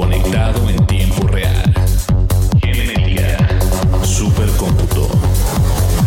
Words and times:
conectado 0.00 0.70
en 0.70 0.86
tiempo 0.86 1.26
real. 1.26 1.62
Genética, 2.62 3.36
supercómputo, 4.02 5.08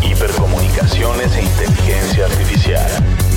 hipercomunicaciones 0.02 1.36
e 1.36 1.42
inteligencia 1.42 2.24
artificial. 2.24 2.90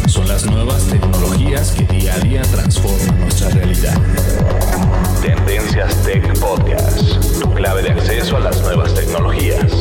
Son 0.07 0.27
las 0.27 0.47
nuevas 0.47 0.81
tecnologías 0.85 1.73
que 1.73 1.83
día 1.85 2.15
a 2.15 2.19
día 2.19 2.41
transforman 2.41 3.19
nuestra 3.19 3.49
realidad. 3.49 3.95
Tendencias 5.21 5.95
Tech 6.03 6.39
Podcast, 6.39 7.39
tu 7.39 7.53
clave 7.53 7.83
de 7.83 7.91
acceso 7.91 8.37
a 8.37 8.39
las 8.39 8.59
nuevas 8.61 8.95
tecnologías. 8.95 9.71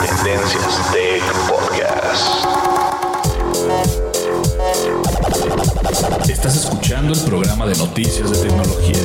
Tendencias 0.00 0.92
Tech 0.92 1.22
Podcast. 1.46 2.42
Estás 6.02 6.56
escuchando 6.56 7.14
el 7.14 7.20
programa 7.20 7.64
de 7.64 7.76
noticias 7.76 8.28
de 8.28 8.48
tecnología. 8.48 8.96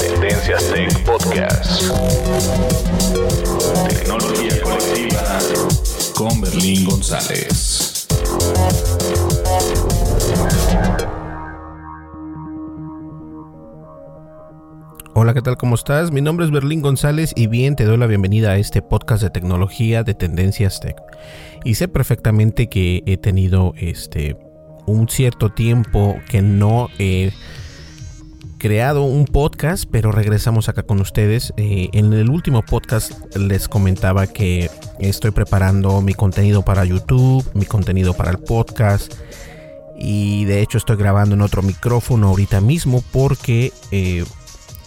Tendencias 0.00 0.72
Tech 0.72 1.04
Podcast. 1.04 1.82
Tecnología 3.86 4.62
colectiva 4.62 5.38
con 6.14 6.40
Berlín 6.40 6.86
González. 6.86 8.06
Hola, 15.12 15.34
¿qué 15.34 15.42
tal? 15.42 15.58
¿Cómo 15.58 15.74
estás? 15.74 16.12
Mi 16.12 16.22
nombre 16.22 16.46
es 16.46 16.50
Berlín 16.50 16.80
González 16.80 17.34
y 17.36 17.48
bien 17.48 17.76
te 17.76 17.84
doy 17.84 17.98
la 17.98 18.06
bienvenida 18.06 18.52
a 18.52 18.56
este 18.56 18.80
podcast 18.80 19.22
de 19.22 19.28
tecnología 19.28 20.02
de 20.02 20.14
Tendencias 20.14 20.80
Tech. 20.80 20.96
Y 21.64 21.74
sé 21.74 21.88
perfectamente 21.88 22.70
que 22.70 23.02
he 23.04 23.18
tenido 23.18 23.74
este 23.76 24.47
un 24.90 25.08
cierto 25.08 25.50
tiempo 25.50 26.16
que 26.28 26.42
no 26.42 26.88
he 26.98 27.32
creado 28.58 29.04
un 29.04 29.24
podcast, 29.24 29.84
pero 29.90 30.12
regresamos 30.12 30.68
acá 30.68 30.82
con 30.82 31.00
ustedes. 31.00 31.52
Eh, 31.56 31.88
en 31.92 32.12
el 32.12 32.28
último 32.28 32.62
podcast 32.62 33.12
les 33.36 33.68
comentaba 33.68 34.26
que 34.26 34.70
estoy 34.98 35.30
preparando 35.30 36.00
mi 36.02 36.12
contenido 36.14 36.62
para 36.62 36.84
YouTube, 36.84 37.48
mi 37.54 37.64
contenido 37.66 38.14
para 38.14 38.30
el 38.30 38.38
podcast. 38.38 39.14
Y 39.96 40.44
de 40.44 40.60
hecho 40.60 40.78
estoy 40.78 40.96
grabando 40.96 41.34
en 41.34 41.42
otro 41.42 41.62
micrófono 41.62 42.28
ahorita 42.28 42.60
mismo 42.60 43.02
porque 43.12 43.72
eh, 43.90 44.24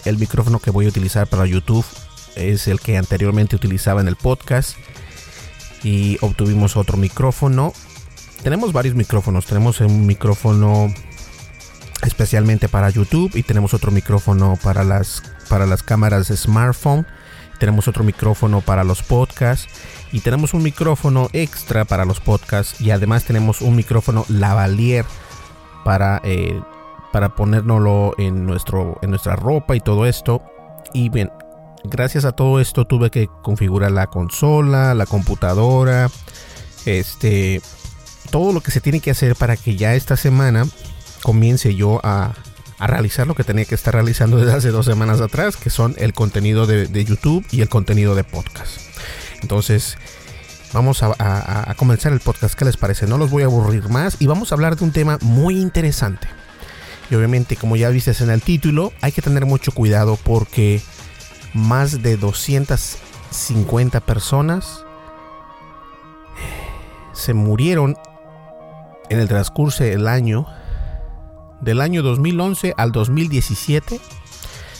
el 0.06 0.18
micrófono 0.18 0.60
que 0.60 0.72
voy 0.72 0.86
a 0.86 0.90
utilizar 0.90 1.28
para 1.28 1.46
YouTube 1.46 1.86
es 2.36 2.68
el 2.68 2.80
que 2.80 2.98
anteriormente 2.98 3.56
utilizaba 3.56 4.02
en 4.02 4.08
el 4.08 4.16
podcast. 4.16 4.76
Y 5.84 6.18
obtuvimos 6.22 6.78
otro 6.78 6.98
micrófono. 6.98 7.74
Tenemos 8.44 8.74
varios 8.74 8.96
micrófonos. 8.96 9.46
Tenemos 9.46 9.82
un 9.82 10.06
micrófono 10.08 10.92
especialmente 12.02 12.68
para 12.68 12.90
YouTube 12.90 13.36
y 13.36 13.44
tenemos 13.44 13.74
otro 13.74 13.92
micrófono 13.92 14.58
para 14.64 14.84
las, 14.84 15.22
para 15.48 15.66
las 15.66 15.84
cámaras 15.84 16.28
de 16.28 16.38
smartphone. 16.38 17.06
Tenemos 17.60 17.88
otro 17.88 18.04
micrófono 18.04 18.62
para 18.62 18.84
los 18.84 19.04
podcasts 19.04 19.68
y 20.12 20.22
tenemos 20.22 20.56
un 20.56 20.64
micrófono 20.64 21.30
extra 21.32 21.86
para 21.86 22.06
los 22.06 22.20
podcasts 22.20 22.82
y 22.82 22.90
además 22.90 23.26
tenemos 23.26 23.62
un 23.62 23.76
micrófono 23.76 24.26
lavalier 24.30 25.06
para, 25.86 26.20
eh, 26.24 26.60
para 27.12 27.36
ponérnoslo 27.36 28.16
en, 28.18 28.48
nuestro, 28.48 28.98
en 29.04 29.12
nuestra 29.12 29.36
ropa 29.36 29.76
y 29.76 29.80
todo 29.80 30.08
esto. 30.08 30.42
Y 30.92 31.10
bien, 31.10 31.32
gracias 31.84 32.26
a 32.26 32.32
todo 32.32 32.60
esto 32.60 32.86
tuve 32.86 33.12
que 33.12 33.30
configurar 33.44 33.92
la 33.92 34.08
consola, 34.08 34.96
la 34.96 35.06
computadora, 35.06 36.10
este, 36.88 37.62
todo 38.32 38.54
lo 38.54 38.62
que 38.62 38.72
se 38.72 38.82
tiene 38.82 39.00
que 39.00 39.12
hacer 39.12 39.36
para 39.36 39.58
que 39.58 39.76
ya 39.76 39.94
esta 39.94 40.18
semana 40.18 40.66
comience 41.22 41.76
yo 41.76 42.00
a, 42.04 42.34
realizar 42.80 43.28
lo 43.28 43.36
que 43.36 43.44
tenía 43.44 43.66
que 43.66 43.76
estar 43.76 43.94
realizando 43.94 44.38
desde 44.38 44.54
hace 44.54 44.70
dos 44.70 44.88
semanas 44.88 45.22
atrás, 45.22 45.56
que 45.56 45.70
son 45.70 45.94
el 46.00 46.14
contenido 46.14 46.66
de, 46.66 47.06
YouTube 47.06 47.46
y 47.52 47.62
el 47.62 47.70
contenido 47.70 48.16
de 48.16 48.24
podcast. 48.24 48.80
Entonces, 49.44 50.00
vamos 50.74 51.04
a, 51.04 51.14
a, 51.20 51.70
a, 51.70 51.76
comenzar 51.76 52.12
el 52.12 52.22
podcast. 52.22 52.56
¿Qué 52.56 52.66
les 52.66 52.78
parece? 52.78 53.06
No 53.06 53.20
los 53.20 53.30
voy 53.30 53.44
a 53.44 53.46
aburrir 53.46 53.88
más 53.90 54.18
y 54.20 54.26
vamos 54.26 54.52
a 54.52 54.56
hablar 54.56 54.78
de 54.78 54.84
un 54.84 54.92
tema 54.92 55.20
muy 55.22 55.60
interesante. 55.60 56.28
Y 57.12 57.16
obviamente, 57.16 57.56
como 57.56 57.76
ya 57.76 57.90
viste 57.90 58.12
en 58.20 58.32
el 58.32 58.42
título, 58.42 58.94
hay 59.02 59.12
que 59.12 59.22
tener 59.22 59.46
mucho 59.46 59.74
cuidado 59.74 60.18
porque 60.24 60.82
más 61.54 62.02
de 62.02 62.18
250 62.18 64.00
personas 64.00 64.86
se 67.14 67.36
murieron 67.36 67.96
en 69.12 69.20
el 69.20 69.28
transcurso 69.28 69.84
del 69.84 70.08
año 70.08 70.48
del 71.60 71.82
año 71.82 72.02
2011 72.02 72.74
al 72.78 72.92
2017 72.92 74.00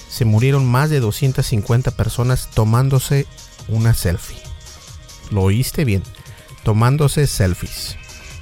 se 0.10 0.26
murieron 0.26 0.66
más 0.66 0.90
de 0.90 1.00
250 1.00 1.92
personas 1.92 2.50
tomándose 2.54 3.28
una 3.68 3.94
selfie. 3.94 4.42
Lo 5.30 5.44
oíste 5.44 5.86
bien, 5.86 6.04
tomándose 6.64 7.28
selfies. 7.28 7.98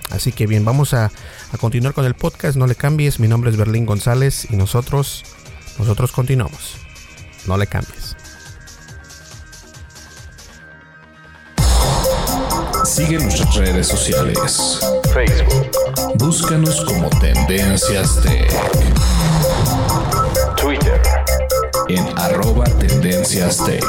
Así 0.09 0.31
que 0.31 0.47
bien, 0.47 0.63
vamos 0.63 0.93
a, 0.93 1.11
a, 1.51 1.57
continuar 1.59 1.93
con 1.93 2.05
el 2.05 2.15
podcast. 2.15 2.55
No 2.55 2.65
le 2.65 2.75
cambies. 2.75 3.19
Mi 3.19 3.27
nombre 3.27 3.51
es 3.51 3.57
Berlín 3.57 3.85
González 3.85 4.47
y 4.49 4.55
nosotros, 4.55 5.23
nosotros 5.77 6.11
continuamos. 6.11 6.77
No 7.45 7.57
le 7.57 7.67
cambies. 7.67 8.15
Sigue 12.99 13.17
nuestras 13.17 13.55
redes 13.55 13.87
sociales. 13.87 14.81
Facebook. 15.13 15.71
Búscanos 16.15 16.83
como 16.83 17.09
Tendencias 17.21 18.21
Tech. 18.21 18.51
Twitter. 20.57 21.01
En 21.87 22.05
arroba 22.19 22.65
Tendencias 22.65 23.63
Tech. 23.63 23.85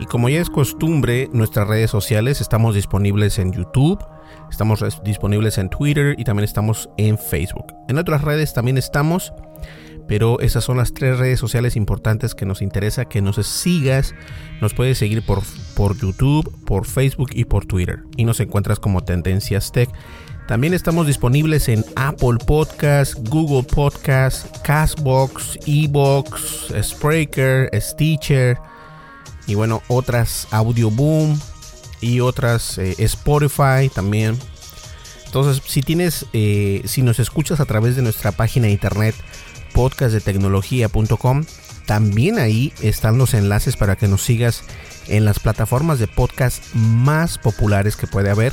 Y 0.00 0.06
como 0.06 0.28
ya 0.28 0.40
es 0.40 0.50
costumbre, 0.50 1.28
nuestras 1.32 1.68
redes 1.68 1.92
sociales 1.92 2.40
estamos 2.40 2.74
disponibles 2.74 3.38
en 3.38 3.52
YouTube, 3.52 4.04
estamos 4.50 4.84
disponibles 5.04 5.58
en 5.58 5.68
Twitter 5.68 6.16
y 6.18 6.24
también 6.24 6.42
estamos 6.44 6.90
en 6.96 7.16
Facebook. 7.16 7.66
En 7.86 7.96
otras 7.96 8.22
redes 8.22 8.52
también 8.54 8.76
estamos, 8.76 9.32
pero 10.10 10.40
esas 10.40 10.64
son 10.64 10.76
las 10.76 10.92
tres 10.92 11.20
redes 11.20 11.38
sociales 11.38 11.76
importantes 11.76 12.34
que 12.34 12.44
nos 12.44 12.62
interesa 12.62 13.04
que 13.04 13.22
nos 13.22 13.36
sigas. 13.46 14.12
Nos 14.60 14.74
puedes 14.74 14.98
seguir 14.98 15.24
por, 15.24 15.40
por 15.76 15.96
YouTube, 15.96 16.52
por 16.64 16.84
Facebook 16.84 17.30
y 17.32 17.44
por 17.44 17.64
Twitter. 17.64 18.00
Y 18.16 18.24
nos 18.24 18.40
encuentras 18.40 18.80
como 18.80 19.04
Tendencias 19.04 19.70
Tech. 19.70 19.88
También 20.48 20.74
estamos 20.74 21.06
disponibles 21.06 21.68
en 21.68 21.84
Apple 21.94 22.38
Podcast, 22.44 23.14
Google 23.28 23.62
Podcast, 23.62 24.48
Castbox, 24.64 25.60
Ebox, 25.64 26.74
Spreaker, 26.82 27.70
Stitcher 27.80 28.58
y 29.46 29.54
bueno, 29.54 29.80
otras 29.86 30.48
Audio 30.50 30.90
Boom 30.90 31.40
y 32.00 32.18
otras 32.18 32.78
eh, 32.78 32.96
Spotify 32.98 33.88
también. 33.94 34.36
Entonces, 35.24 35.62
si 35.64 35.82
tienes, 35.82 36.26
eh, 36.32 36.82
si 36.86 37.02
nos 37.02 37.20
escuchas 37.20 37.60
a 37.60 37.64
través 37.64 37.94
de 37.94 38.02
nuestra 38.02 38.32
página 38.32 38.66
de 38.66 38.72
internet 38.72 39.14
podcastdetecnología.com, 39.72 41.44
también 41.86 42.38
ahí 42.38 42.72
están 42.82 43.18
los 43.18 43.34
enlaces 43.34 43.76
para 43.76 43.96
que 43.96 44.08
nos 44.08 44.22
sigas 44.22 44.64
en 45.08 45.24
las 45.24 45.40
plataformas 45.40 45.98
de 45.98 46.06
podcast 46.06 46.62
más 46.74 47.38
populares 47.38 47.96
que 47.96 48.06
puede 48.06 48.30
haber 48.30 48.52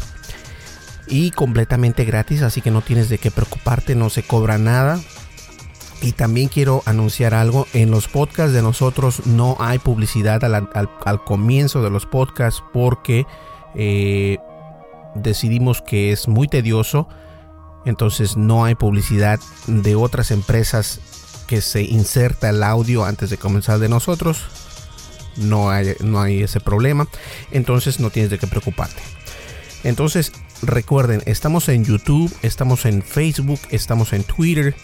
y 1.07 1.31
completamente 1.31 2.05
gratis, 2.05 2.41
así 2.41 2.61
que 2.61 2.71
no 2.71 2.81
tienes 2.81 3.09
de 3.09 3.17
qué 3.17 3.31
preocuparte, 3.31 3.95
no 3.95 4.09
se 4.09 4.23
cobra 4.23 4.57
nada. 4.57 4.99
Y 6.01 6.11
también 6.11 6.47
quiero 6.47 6.83
anunciar 6.85 7.33
algo, 7.33 7.65
en 7.73 7.89
los 7.89 8.07
podcasts 8.07 8.53
de 8.53 8.61
nosotros 8.61 9.25
no 9.25 9.57
hay 9.59 9.79
publicidad 9.79 10.43
al, 10.43 11.23
comienzo 11.25 11.81
de 11.81 11.89
los 11.89 12.05
podcasts 12.05 12.63
porque 12.71 13.25
eh, 13.73 14.37
decidimos 15.15 15.81
que 15.81 16.11
es 16.11 16.27
muy 16.27 16.47
tedioso, 16.47 17.07
entonces 17.87 18.37
no 18.37 18.65
hay 18.65 18.75
publicidad 18.75 19.39
de 19.65 19.95
otras 19.95 20.31
empresas 20.31 20.99
que 21.47 21.61
se 21.61 21.81
inserta 21.83 22.49
el 22.49 22.61
audio 22.61 23.05
antes 23.05 23.29
de 23.29 23.37
comenzar 23.37 23.79
de 23.79 23.89
nosotros. 23.89 24.43
No 25.37 25.69
hay, 25.69 25.95
no 26.01 26.21
hay 26.21 26.43
ese 26.43 26.59
problema, 26.59 27.07
entonces 27.51 27.99
no 27.99 28.09
tienes 28.09 28.29
de 28.31 28.39
qué 28.39 28.47
preocuparte. 28.47 29.01
Entonces 29.83 30.33
recuerden, 30.61 31.21
estamos 31.25 31.69
en 31.69 31.85
YouTube, 31.85 32.35
estamos 32.41 32.85
en 32.85 33.03
Facebook, 33.03 33.59
estamos 33.69 34.11
en 34.13 34.23
Twitter, 34.23 34.75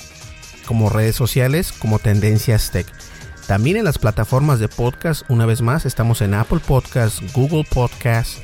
como 0.65 0.89
redes 0.89 1.15
sociales, 1.15 1.73
como 1.73 1.99
Tendencias 1.99 2.71
Tech. 2.71 2.87
También 3.47 3.75
en 3.75 3.83
las 3.83 3.97
plataformas 3.97 4.59
de 4.59 4.69
podcast, 4.69 5.23
una 5.29 5.45
vez 5.45 5.61
más, 5.61 5.85
estamos 5.85 6.21
en 6.21 6.33
Apple 6.33 6.61
Podcasts, 6.65 7.21
Google 7.33 7.65
Podcasts, 7.69 8.41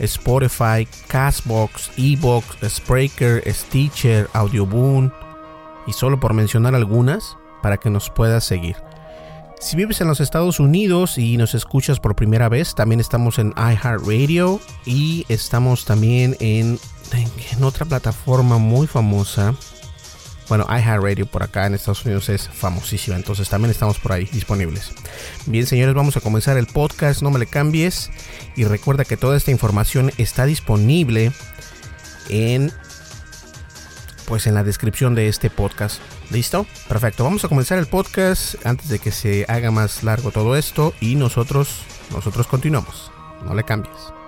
Spotify, 0.00 0.86
Castbox, 1.08 1.90
Ebox, 1.96 2.46
Spreaker, 2.68 3.42
Stitcher, 3.52 4.28
Audioboom 4.32 5.10
y 5.86 5.92
solo 5.92 6.18
por 6.18 6.34
mencionar 6.34 6.74
algunas 6.74 7.36
para 7.62 7.76
que 7.76 7.90
nos 7.90 8.10
puedas 8.10 8.44
seguir. 8.44 8.76
Si 9.60 9.76
vives 9.76 10.00
en 10.00 10.08
los 10.08 10.20
Estados 10.20 10.58
Unidos 10.58 11.18
y 11.18 11.36
nos 11.36 11.54
escuchas 11.54 12.00
por 12.00 12.16
primera 12.16 12.48
vez, 12.48 12.74
también 12.74 12.98
estamos 12.98 13.38
en 13.38 13.52
iHeartRadio 13.58 14.58
y 14.86 15.26
estamos 15.28 15.84
también 15.84 16.34
en, 16.40 16.78
en 17.52 17.64
otra 17.64 17.84
plataforma 17.84 18.56
muy 18.56 18.86
famosa. 18.86 19.54
Bueno, 20.50 20.66
iHeartRadio 20.68 21.26
por 21.26 21.44
acá 21.44 21.66
en 21.66 21.74
Estados 21.74 22.04
Unidos 22.04 22.28
es 22.28 22.48
famosísima, 22.48 23.16
entonces 23.16 23.48
también 23.48 23.70
estamos 23.70 24.00
por 24.00 24.10
ahí 24.10 24.24
disponibles. 24.32 24.90
Bien, 25.46 25.64
señores, 25.64 25.94
vamos 25.94 26.16
a 26.16 26.20
comenzar 26.20 26.58
el 26.58 26.66
podcast, 26.66 27.22
no 27.22 27.30
me 27.30 27.38
le 27.38 27.46
cambies 27.46 28.10
y 28.56 28.64
recuerda 28.64 29.04
que 29.04 29.16
toda 29.16 29.36
esta 29.36 29.52
información 29.52 30.10
está 30.18 30.46
disponible 30.46 31.30
en 32.28 32.72
pues 34.26 34.48
en 34.48 34.54
la 34.54 34.64
descripción 34.64 35.14
de 35.14 35.28
este 35.28 35.50
podcast. 35.50 36.00
¿Listo? 36.30 36.66
Perfecto. 36.88 37.22
Vamos 37.22 37.44
a 37.44 37.48
comenzar 37.48 37.78
el 37.78 37.86
podcast 37.86 38.54
antes 38.66 38.88
de 38.88 38.98
que 38.98 39.12
se 39.12 39.44
haga 39.48 39.70
más 39.70 40.02
largo 40.02 40.32
todo 40.32 40.56
esto 40.56 40.94
y 41.00 41.14
nosotros 41.14 41.82
nosotros 42.10 42.48
continuamos. 42.48 43.12
No 43.44 43.54
le 43.54 43.62
cambies. 43.62 44.19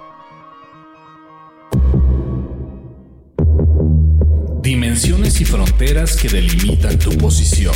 Y 5.43 5.45
fronteras 5.45 6.17
que 6.17 6.29
delimitan 6.29 6.97
tu 7.01 7.11
posición. 7.19 7.75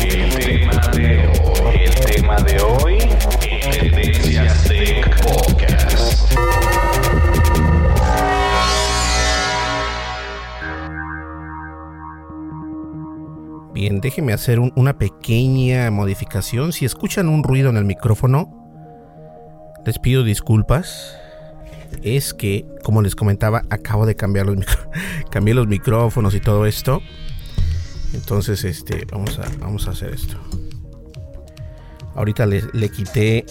El 0.00 0.38
tema 0.38 0.80
de 0.94 1.26
hoy, 1.26 1.76
el 1.84 1.94
tema 2.04 2.36
de 2.36 2.60
hoy, 2.60 2.98
Tendencias 3.72 4.64
Tech 4.64 5.22
Podcast. 5.24 6.32
Bien, 13.74 14.00
déjenme 14.00 14.32
hacer 14.32 14.60
una 14.60 14.98
pequeña 14.98 15.90
modificación. 15.90 16.72
Si 16.72 16.84
escuchan 16.84 17.28
un 17.28 17.42
ruido 17.42 17.70
en 17.70 17.76
el 17.76 17.84
micrófono, 17.84 18.52
les 19.84 19.98
pido 19.98 20.22
disculpas. 20.22 21.21
Es 22.02 22.34
que, 22.34 22.66
como 22.82 23.02
les 23.02 23.14
comentaba, 23.14 23.64
acabo 23.70 24.06
de 24.06 24.16
cambiar 24.16 24.46
los, 24.46 24.56
cambié 25.30 25.54
los 25.54 25.66
micrófonos 25.66 26.34
y 26.34 26.40
todo 26.40 26.66
esto. 26.66 27.00
Entonces, 28.14 28.64
este, 28.64 29.06
vamos 29.10 29.38
a, 29.38 29.48
vamos 29.58 29.88
a 29.88 29.92
hacer 29.92 30.12
esto. 30.12 30.36
Ahorita 32.14 32.44
le, 32.46 32.62
le 32.72 32.88
quité 32.90 33.46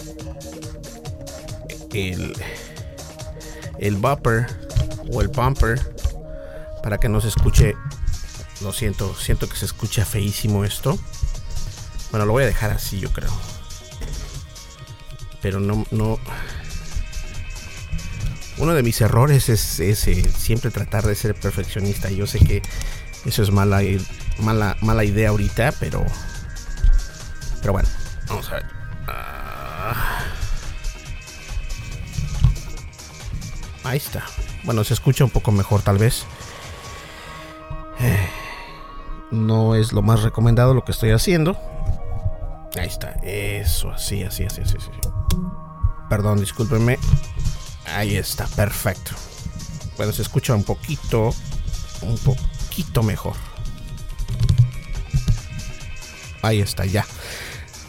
el, 1.92 2.32
el 3.78 3.96
bumper 3.96 4.46
o 5.12 5.20
el 5.20 5.28
bumper 5.28 5.80
para 6.82 6.98
que 6.98 7.08
no 7.08 7.20
se 7.20 7.28
escuche 7.28 7.74
lo 8.62 8.72
siento, 8.72 9.14
siento 9.14 9.48
que 9.48 9.56
se 9.56 9.64
escucha 9.64 10.04
feísimo 10.04 10.64
esto. 10.64 10.98
Bueno, 12.10 12.26
lo 12.26 12.32
voy 12.32 12.44
a 12.44 12.46
dejar 12.46 12.70
así, 12.70 13.00
yo 13.00 13.10
creo. 13.12 13.30
Pero 15.40 15.58
no, 15.58 15.84
no. 15.90 16.18
Uno 18.58 18.74
de 18.74 18.82
mis 18.82 19.00
errores 19.00 19.48
es, 19.48 19.80
eh, 19.80 19.94
siempre 19.94 20.70
tratar 20.70 21.04
de 21.04 21.14
ser 21.14 21.34
perfeccionista. 21.34 22.10
Yo 22.10 22.26
sé 22.26 22.38
que 22.38 22.62
eso 23.24 23.42
es 23.42 23.50
mala, 23.50 23.80
mala, 24.38 24.76
mala 24.80 25.04
idea 25.04 25.30
ahorita, 25.30 25.72
pero. 25.80 26.04
Pero 27.60 27.72
bueno, 27.72 27.88
vamos 28.28 28.48
a 28.50 28.54
ver. 28.54 28.66
Ah. 29.08 30.24
ahí 33.84 33.96
está. 33.96 34.24
Bueno, 34.64 34.84
se 34.84 34.94
escucha 34.94 35.24
un 35.24 35.30
poco 35.30 35.52
mejor 35.52 35.82
tal 35.82 35.98
vez. 35.98 36.24
Eh 38.00 38.28
no 39.32 39.74
es 39.74 39.92
lo 39.92 40.02
más 40.02 40.22
recomendado 40.22 40.74
lo 40.74 40.84
que 40.84 40.92
estoy 40.92 41.10
haciendo. 41.10 41.56
Ahí 42.78 42.86
está, 42.86 43.16
eso, 43.22 43.90
así, 43.90 44.22
así, 44.22 44.44
así, 44.44 44.60
así. 44.62 44.76
Perdón, 46.08 46.38
discúlpenme. 46.38 46.98
Ahí 47.94 48.16
está, 48.16 48.46
perfecto. 48.46 49.12
Bueno, 49.96 50.12
se 50.12 50.22
escucha 50.22 50.54
un 50.54 50.64
poquito, 50.64 51.34
un 52.02 52.18
poquito 52.18 53.02
mejor. 53.02 53.34
Ahí 56.42 56.60
está, 56.60 56.84
ya. 56.86 57.06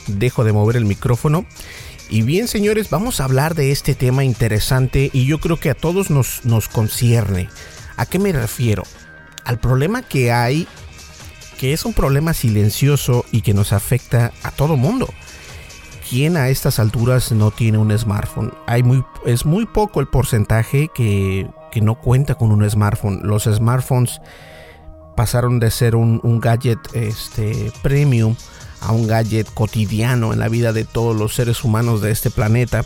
Dejo 0.07 0.43
de 0.43 0.53
mover 0.53 0.75
el 0.75 0.85
micrófono. 0.85 1.45
Y 2.09 2.21
bien, 2.21 2.47
señores, 2.47 2.89
vamos 2.89 3.19
a 3.19 3.23
hablar 3.23 3.55
de 3.55 3.71
este 3.71 3.95
tema 3.95 4.23
interesante 4.23 5.09
y 5.13 5.25
yo 5.25 5.39
creo 5.39 5.59
que 5.59 5.69
a 5.69 5.75
todos 5.75 6.09
nos, 6.09 6.45
nos 6.45 6.67
concierne. 6.67 7.49
¿A 7.97 8.05
qué 8.05 8.19
me 8.19 8.31
refiero? 8.31 8.83
Al 9.45 9.59
problema 9.59 10.03
que 10.03 10.31
hay 10.31 10.67
que 11.57 11.73
es 11.73 11.85
un 11.85 11.93
problema 11.93 12.33
silencioso 12.33 13.25
y 13.31 13.41
que 13.41 13.53
nos 13.53 13.71
afecta 13.73 14.33
a 14.43 14.51
todo 14.51 14.75
mundo. 14.75 15.13
¿Quién 16.13 16.37
a 16.37 16.49
estas 16.49 16.77
alturas 16.77 17.31
no 17.31 17.49
tiene 17.49 17.79
un 17.79 17.97
smartphone? 17.97 18.53
Hay 18.67 18.83
muy, 18.83 19.03
es 19.25 19.47
muy 19.47 19.65
poco 19.65 19.99
el 19.99 20.05
porcentaje 20.05 20.91
que, 20.93 21.49
no 21.81 21.95
cuenta 21.95 22.35
con 22.35 22.51
un 22.51 22.69
smartphone. 22.69 23.21
Los 23.23 23.45
smartphones 23.45 24.21
pasaron 25.15 25.59
de 25.59 25.71
ser 25.71 25.95
un, 25.95 26.21
gadget 26.39 26.77
este, 26.93 27.71
premium 27.81 28.35
a 28.79 28.91
un 28.91 29.07
gadget 29.07 29.51
cotidiano 29.55 30.33
en 30.33 30.39
la 30.39 30.49
vida 30.49 30.71
de 30.71 30.85
todos 30.85 31.15
los 31.17 31.33
seres 31.33 31.63
humanos 31.63 31.99
de 32.01 32.11
este 32.11 32.29
planeta. 32.29 32.85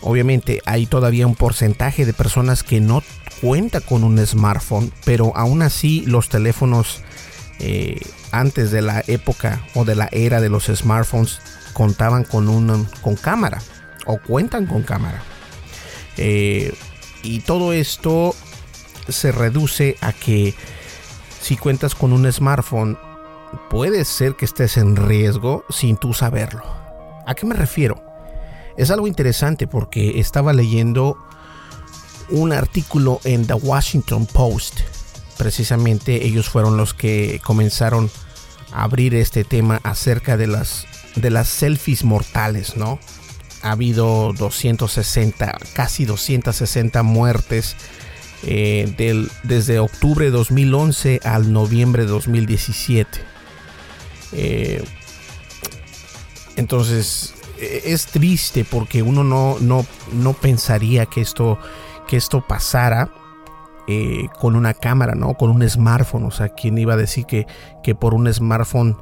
Obviamente 0.00 0.62
hay 0.64 0.86
todavía 0.86 1.26
un 1.26 1.34
porcentaje 1.34 2.06
de 2.06 2.14
personas 2.14 2.62
que 2.62 2.80
no 2.80 3.02
cuenta 3.42 3.82
con 3.82 4.04
un 4.04 4.26
smartphone, 4.26 4.90
pero 5.04 5.36
aún 5.36 5.60
así 5.60 6.02
los 6.06 6.30
teléfonos 6.30 7.02
eh, 7.60 8.00
antes 8.30 8.70
de 8.70 8.82
la 8.82 9.02
época 9.06 9.60
o 9.74 9.84
de 9.84 9.94
la 9.94 10.08
era 10.12 10.40
de 10.40 10.48
los 10.48 10.66
smartphones 10.66 11.40
contaban 11.72 12.24
con 12.24 12.48
una 12.48 12.84
con 13.02 13.16
cámara 13.16 13.60
o 14.06 14.18
cuentan 14.18 14.66
con 14.66 14.82
cámara. 14.82 15.22
Eh, 16.16 16.74
y 17.22 17.40
todo 17.40 17.72
esto 17.72 18.34
se 19.08 19.32
reduce 19.32 19.96
a 20.00 20.12
que 20.12 20.54
si 21.40 21.56
cuentas 21.56 21.94
con 21.94 22.12
un 22.12 22.30
smartphone, 22.30 22.98
puede 23.70 24.04
ser 24.04 24.34
que 24.34 24.44
estés 24.44 24.76
en 24.76 24.96
riesgo 24.96 25.64
sin 25.70 25.96
tú 25.96 26.12
saberlo. 26.12 26.62
¿A 27.26 27.34
qué 27.34 27.46
me 27.46 27.54
refiero? 27.54 28.02
Es 28.76 28.90
algo 28.90 29.06
interesante 29.06 29.66
porque 29.66 30.20
estaba 30.20 30.52
leyendo 30.52 31.16
un 32.30 32.52
artículo 32.52 33.20
en 33.24 33.46
The 33.46 33.54
Washington 33.54 34.26
Post 34.26 34.80
precisamente 35.38 36.26
ellos 36.26 36.48
fueron 36.50 36.76
los 36.76 36.92
que 36.92 37.40
comenzaron 37.42 38.10
a 38.72 38.82
abrir 38.82 39.14
este 39.14 39.44
tema 39.44 39.80
acerca 39.84 40.36
de 40.36 40.48
las, 40.48 40.86
de 41.14 41.30
las 41.30 41.48
selfies 41.48 42.04
mortales, 42.04 42.76
¿no? 42.76 42.98
Ha 43.62 43.72
habido 43.72 44.34
260, 44.34 45.56
casi 45.72 46.04
260 46.04 47.02
muertes 47.02 47.76
eh, 48.42 48.92
del, 48.96 49.30
desde 49.42 49.78
octubre 49.78 50.26
de 50.26 50.30
2011 50.30 51.20
al 51.24 51.52
noviembre 51.52 52.04
de 52.04 52.08
2017. 52.10 53.20
Eh, 54.32 54.84
entonces 56.56 57.34
e, 57.58 57.82
es 57.86 58.06
triste 58.06 58.64
porque 58.64 59.02
uno 59.02 59.24
no, 59.24 59.56
no, 59.60 59.86
no 60.12 60.34
pensaría 60.34 61.06
que 61.06 61.20
esto, 61.20 61.58
que 62.06 62.16
esto 62.16 62.44
pasara 62.46 63.10
eh, 63.90 64.28
con 64.38 64.54
una 64.54 64.74
cámara, 64.74 65.14
¿no? 65.14 65.32
Con 65.32 65.48
un 65.48 65.66
smartphone. 65.66 66.24
O 66.24 66.30
sea, 66.30 66.50
¿quién 66.50 66.76
iba 66.76 66.92
a 66.92 66.98
decir 66.98 67.24
que, 67.24 67.46
que 67.82 67.94
por 67.94 68.12
un 68.12 68.30
smartphone 68.30 68.98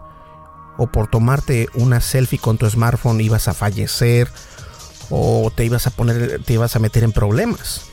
o 0.79 0.87
por 0.87 1.09
tomarte 1.09 1.67
una 1.75 2.01
selfie 2.01 2.39
con 2.39 2.57
tu 2.57 2.71
smartphone 2.71 3.21
ibas 3.21 3.49
a 3.49 3.55
fallecer 3.55 4.31
o 5.11 5.51
te 5.53 5.65
ibas 5.65 5.89
a 5.89 5.91
poner, 5.91 6.41
te 6.45 6.53
ibas 6.53 6.77
a 6.77 6.79
meter 6.79 7.03
en 7.03 7.11
problemas? 7.11 7.87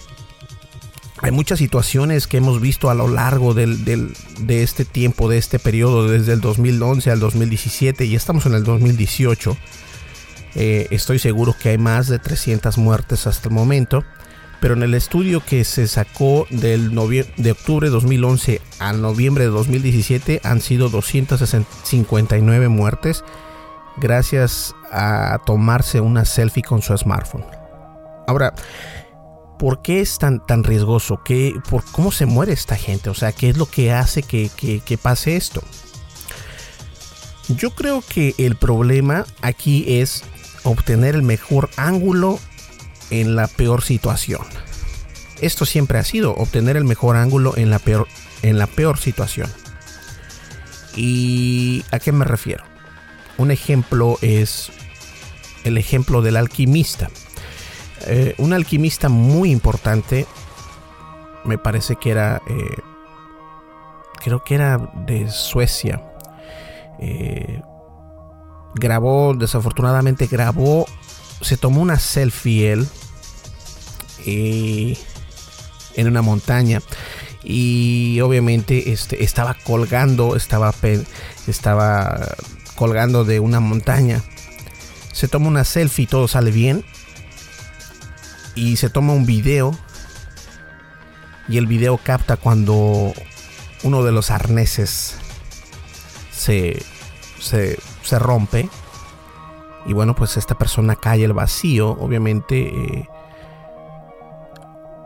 Hay 1.18 1.32
muchas 1.32 1.58
situaciones 1.58 2.28
que 2.28 2.38
hemos 2.38 2.62
visto 2.62 2.92
a 2.92 2.94
lo 2.94 3.08
largo 3.08 3.56
del, 3.56 3.86
de 3.86 4.62
este 4.62 4.86
tiempo, 4.86 5.28
de 5.30 5.40
este 5.40 5.58
periodo, 5.58 6.08
desde 6.08 6.34
el 6.34 6.42
2011 6.42 7.10
al 7.10 7.20
2017 7.20 8.06
y 8.06 8.16
estamos 8.16 8.46
en 8.46 8.54
el 8.54 8.64
2018. 8.64 9.58
Eh, 10.54 10.88
estoy 10.92 11.18
seguro 11.18 11.56
que 11.60 11.70
hay 11.70 11.80
más 11.80 12.08
de 12.08 12.20
300 12.20 12.78
muertes 12.78 13.26
hasta 13.26 13.50
el 13.50 13.56
momento 13.56 14.04
pero 14.64 14.76
en 14.76 14.84
el 14.84 14.94
estudio 14.94 15.42
que 15.46 15.66
se 15.66 15.88
sacó 15.90 16.48
del 16.50 16.96
de 17.36 17.52
octubre 17.52 17.88
de 17.90 17.92
2011 17.92 18.62
a 18.80 18.94
noviembre 18.94 19.44
de 19.44 19.50
2017 19.50 20.40
han 20.42 20.62
sido 20.62 20.88
259 20.88 22.70
muertes 22.70 23.26
gracias 23.98 24.74
a 24.90 25.42
tomarse 25.46 26.00
una 26.00 26.24
selfie 26.24 26.64
con 26.64 26.82
su 26.82 26.98
smartphone. 26.98 27.44
Ahora, 28.26 28.54
¿por 29.60 29.82
qué 29.82 30.00
es 30.00 30.18
tan, 30.18 30.40
tan 30.46 30.64
riesgoso? 30.64 31.20
¿Qué, 31.26 31.54
por 31.70 31.84
¿Cómo 31.92 32.14
se 32.14 32.26
muere 32.26 32.54
esta 32.54 32.78
gente? 32.78 33.10
O 33.10 33.14
sea, 33.14 33.34
¿qué 33.34 33.50
es 33.50 33.58
lo 33.58 33.66
que 33.66 33.92
hace 33.92 34.24
que, 34.24 34.50
que 34.50 34.98
pase 34.98 35.36
esto? 35.36 35.62
Yo 37.50 37.72
creo 37.72 38.02
que 38.02 38.34
el 38.38 38.56
problema 38.56 39.26
aquí 39.42 40.00
es 40.00 40.24
obtener 40.64 41.16
el 41.16 41.24
mejor 41.24 41.70
ángulo 41.76 42.40
en 43.14 43.36
la 43.36 43.48
peor 43.48 43.84
situación. 43.84 44.42
Esto 45.40 45.66
siempre 45.66 46.00
ha 46.00 46.04
sido 46.04 46.34
obtener 46.34 46.78
el 46.78 46.84
mejor 46.84 47.16
ángulo 47.16 47.56
en 47.56 47.70
la 47.70 47.78
peor, 47.78 48.08
en 48.42 48.58
la 48.58 48.66
peor 48.66 48.98
situación. 48.98 49.50
¿Y 50.96 51.86
a 51.92 52.00
qué 52.00 52.12
me 52.12 52.26
refiero? 52.26 52.64
Un 53.38 53.52
ejemplo 53.52 54.18
es 54.22 54.72
el 55.64 55.78
ejemplo 55.78 56.22
del 56.24 56.38
alquimista. 56.38 57.10
Eh, 58.08 58.34
un 58.38 58.52
alquimista 58.52 59.10
muy 59.10 59.52
importante, 59.52 60.26
me 61.46 61.58
parece 61.58 61.96
que 61.98 62.12
era, 62.12 62.42
eh, 62.48 62.82
creo 64.24 64.44
que 64.44 64.56
era 64.56 64.92
de 65.06 65.30
Suecia. 65.30 66.04
Eh, 67.00 67.62
grabó, 68.74 69.36
desafortunadamente 69.36 70.26
grabó, 70.26 70.88
se 71.42 71.58
tomó 71.58 71.82
una 71.82 72.00
selfie 72.00 72.72
él 72.72 72.88
en 74.26 76.08
una 76.08 76.22
montaña 76.22 76.82
y 77.44 78.22
obviamente 78.22 78.94
este, 78.94 79.24
estaba 79.24 79.56
colgando, 79.66 80.36
estaba, 80.36 80.74
estaba 81.46 82.36
colgando 82.76 83.26
de 83.26 83.40
una 83.40 83.60
montaña. 83.60 84.24
Se 85.12 85.28
toma 85.28 85.48
una 85.48 85.66
selfie, 85.66 86.08
todo 86.08 86.28
sale 86.28 86.52
bien. 86.52 86.86
Y 88.56 88.78
se 88.78 88.90
toma 88.90 89.14
un 89.14 89.26
video. 89.26 89.78
Y 91.50 91.58
el 91.58 91.68
video 91.68 91.98
capta 91.98 92.38
cuando 92.38 93.14
uno 93.84 94.04
de 94.04 94.12
los 94.14 94.32
arneses 94.32 95.16
se, 96.32 96.82
se, 97.40 97.78
se 98.04 98.20
rompe. 98.20 98.70
Y 99.86 99.92
bueno, 99.92 100.16
pues 100.16 100.38
esta 100.38 100.58
persona 100.58 100.96
cae 100.96 101.26
el 101.26 101.34
vacío. 101.34 101.90
Obviamente 101.90 102.70
eh, 102.70 103.10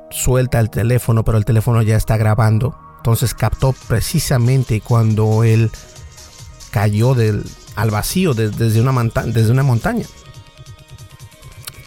suelta 0.10 0.60
el 0.60 0.70
teléfono, 0.70 1.24
pero 1.24 1.38
el 1.38 1.46
teléfono 1.46 1.82
ya 1.82 1.96
está 1.96 2.18
grabando. 2.18 2.78
Entonces 2.98 3.34
captó 3.34 3.74
precisamente 3.88 4.82
cuando 4.82 5.44
él 5.44 5.72
cayó 6.72 7.16
del, 7.16 7.44
al 7.76 7.92
vacío 7.92 8.34
desde, 8.34 8.82
una 8.82 9.04
desde 9.26 9.52
una 9.52 9.64
montaña. 9.64 10.06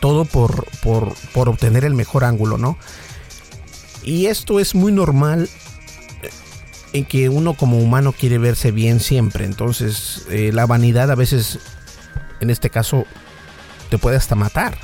Todo 0.00 0.24
por, 0.24 0.66
por, 0.82 1.14
por, 1.34 1.48
obtener 1.48 1.84
el 1.84 1.94
mejor 1.94 2.24
ángulo, 2.24 2.56
¿no? 2.56 2.78
Y 4.02 4.26
esto 4.26 4.60
es 4.60 4.74
muy 4.74 4.92
normal 4.92 5.50
eh, 6.22 6.30
en 6.94 7.04
que 7.04 7.28
uno 7.28 7.52
como 7.52 7.78
humano 7.78 8.12
quiere 8.12 8.38
verse 8.38 8.70
bien 8.70 9.00
siempre. 9.00 9.44
Entonces 9.44 10.24
eh, 10.30 10.52
la 10.54 10.64
vanidad 10.64 11.10
a 11.10 11.16
veces, 11.16 11.58
en 12.40 12.48
este 12.48 12.70
caso, 12.70 13.04
te 13.90 13.98
puede 13.98 14.16
hasta 14.16 14.36
matar. 14.36 14.78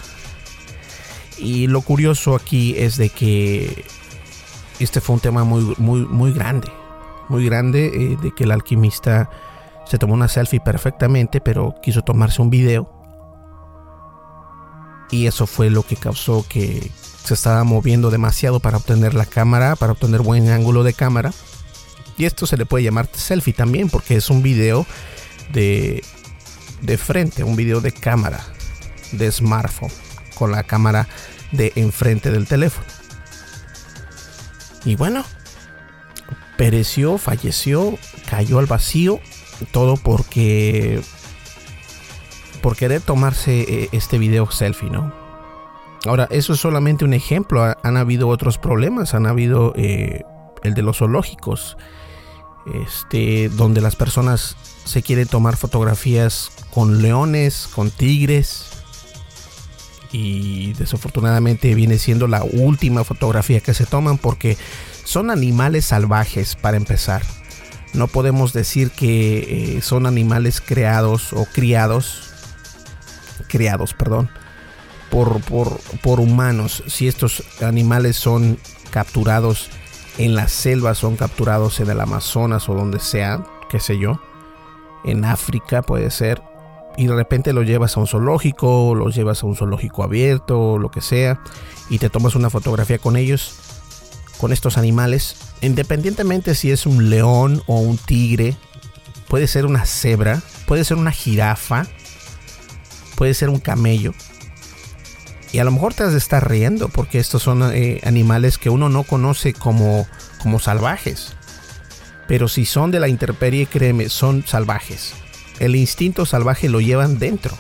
Y 1.39 1.67
lo 1.67 1.83
curioso 1.83 2.35
aquí 2.35 2.75
es 2.77 2.97
de 2.97 3.11
que 3.11 3.85
este 4.79 5.01
fue 5.01 5.15
un 5.15 5.21
tema 5.21 5.45
muy, 5.45 5.75
muy, 5.79 6.01
muy 6.01 6.33
grande. 6.33 6.69
Muy 7.29 7.45
grande 7.45 7.87
eh, 7.87 8.17
de 8.23 8.33
que 8.33 8.45
el 8.45 8.53
alquimista 8.53 9.31
se 9.85 9.99
tomó 9.99 10.15
una 10.15 10.29
selfie 10.29 10.61
perfectamente, 10.61 11.41
pero 11.41 11.75
quiso 11.83 12.03
tomarse 12.03 12.41
un 12.41 12.51
video. 12.51 12.91
Y 15.11 15.27
eso 15.27 15.47
fue 15.47 15.71
lo 15.71 15.83
que 15.83 15.97
causó 15.97 16.45
que 16.49 16.91
se 17.25 17.35
estaba 17.35 17.63
moviendo 17.65 18.11
demasiado 18.11 18.61
para 18.61 18.79
obtener 18.79 19.15
la 19.15 19.27
cámara, 19.27 19.77
para 19.77 19.93
obtener 19.93 20.23
buen 20.23 20.49
ángulo 20.49 20.83
de 20.85 20.95
cámara. 20.95 21.33
Y 22.17 22.25
esto 22.25 22.47
se 22.47 22.57
le 22.57 22.67
puede 22.67 22.85
llamar 22.85 23.09
selfie 23.13 23.53
también, 23.53 23.91
porque 23.91 24.17
es 24.17 24.31
un 24.31 24.43
video 24.43 24.87
de, 25.53 26.03
de 26.81 26.99
frente, 26.99 27.45
un 27.45 27.57
video 27.57 27.81
de 27.81 27.93
cámara, 27.93 28.41
de 29.13 29.31
smartphone 29.31 30.06
con 30.37 30.53
la 30.53 30.63
cámara 30.63 31.09
de 31.51 31.73
enfrente 31.75 32.31
del 32.31 32.47
teléfono. 32.47 32.87
Y 34.85 34.95
bueno, 34.95 35.25
pereció, 36.57 37.19
falleció, 37.19 37.99
cayó 38.31 38.61
al 38.61 38.67
vacío, 38.67 39.19
todo 39.73 39.97
porque 39.97 41.03
por 42.63 42.77
querer 42.77 43.01
tomarse 43.01 43.61
eh, 43.61 43.89
este 43.93 44.19
video 44.19 44.49
selfie, 44.51 44.91
¿no? 44.91 45.13
Ahora, 46.07 46.29
eso 46.31 46.53
es 46.53 46.61
solamente 46.61 47.05
un 47.05 47.15
ejemplo. 47.15 47.75
Han 47.83 47.97
habido 47.97 48.29
otros 48.29 48.59
problemas. 48.59 49.15
Han 49.15 49.27
habido 49.27 49.73
eh, 49.77 50.23
el 50.63 50.75
de 50.75 50.83
los 50.83 50.99
zoológicos, 50.99 51.77
este, 52.75 53.49
donde 53.49 53.81
las 53.81 53.97
personas 53.97 54.57
se 54.85 55.03
quieren 55.03 55.27
tomar 55.27 55.57
fotografías 55.57 56.51
con 56.71 57.03
leones, 57.03 57.69
con 57.75 57.91
tigres, 57.91 58.76
y 60.17 60.73
desafortunadamente 60.73 61.75
viene 61.75 61.99
siendo 61.99 62.27
la 62.27 62.43
última 62.43 63.05
fotografía 63.05 63.61
que 63.61 63.75
se 63.75 63.85
toman 63.85 64.17
porque 64.17 64.57
son 65.05 65.31
animales 65.31 65.85
salvajes 65.85 66.57
para 66.57 66.79
empezar. 66.79 67.23
No 67.93 68.07
podemos 68.09 68.55
decir 68.55 68.91
que 68.93 69.77
eh, 69.77 69.83
son 69.83 70.07
animales 70.07 70.63
creados 70.63 71.35
o 71.35 71.45
criados, 71.45 72.31
criados, 73.49 73.93
perdón, 73.93 74.31
por, 75.11 75.43
por, 75.43 75.79
por 76.03 76.19
humanos. 76.19 76.83
Si 76.87 77.09
estos 77.09 77.43
animales 77.61 78.17
son 78.17 78.59
capturados 78.91 79.69
en 80.17 80.35
la 80.35 80.49
selva, 80.49 80.95
son 80.95 81.17
capturados 81.17 81.79
en 81.81 81.91
el 81.91 82.01
Amazonas 82.01 82.71
o 82.71 82.75
donde 82.75 83.01
sea, 83.01 83.45
qué 83.69 83.81
sé 83.81 83.99
yo, 83.99 84.19
en 85.05 85.27
África 85.27 85.83
puede 85.83 86.11
ser, 86.11 86.43
y 86.97 87.07
de 87.07 87.15
repente 87.15 87.53
lo 87.53 87.63
llevas 87.63 87.97
a 87.97 88.01
un 88.01 88.07
zoológico, 88.07 88.95
los 88.95 89.15
llevas 89.15 89.43
a 89.43 89.47
un 89.47 89.57
zoológico 89.57 90.03
abierto, 90.03 90.79
lo 90.79 90.91
que 90.91 91.01
sea, 91.01 91.41
y 91.91 91.99
te 91.99 92.11
tomas 92.11 92.35
una 92.35 92.51
fotografía 92.51 92.99
con 92.99 93.17
ellos, 93.17 93.55
con 94.39 94.53
estos 94.53 94.79
animales, 94.79 95.37
independientemente 95.61 96.55
si 96.55 96.71
es 96.71 96.87
un 96.87 97.11
león 97.11 97.63
o 97.67 97.81
un 97.81 97.99
tigre, 97.99 98.57
puede 99.29 99.47
ser 99.47 99.67
una 99.67 99.85
cebra, 99.85 100.43
puede 100.67 100.85
ser 100.85 100.97
una 100.97 101.13
jirafa, 101.13 101.87
puede 103.17 103.35
ser 103.35 103.51
un 103.51 103.61
camello. 103.61 104.13
Y 105.53 105.59
a 105.59 105.65
lo 105.65 105.71
mejor 105.71 105.95
te 105.95 106.03
has 106.03 106.13
de 106.13 106.19
estar 106.19 106.51
riendo 106.51 106.89
porque 106.89 107.19
estos 107.19 107.43
son 107.43 107.63
eh, 107.73 108.01
animales 108.05 108.59
que 108.59 108.69
uno 108.69 108.89
no 108.89 109.05
conoce 109.05 109.55
como, 109.55 110.07
como 110.43 110.59
salvajes. 110.59 111.35
Pero 112.29 112.49
si 112.49 112.67
son 112.67 112.91
de 112.91 113.01
la 113.01 113.09
intemperie, 113.09 113.67
créeme, 113.67 114.09
son 114.09 114.45
salvajes 114.45 115.15
el 115.61 115.77
instinto 115.77 116.27
salvaje 116.27 116.69
lo 116.69 116.81
llevan 116.81 117.19
dentro. 117.19 117.55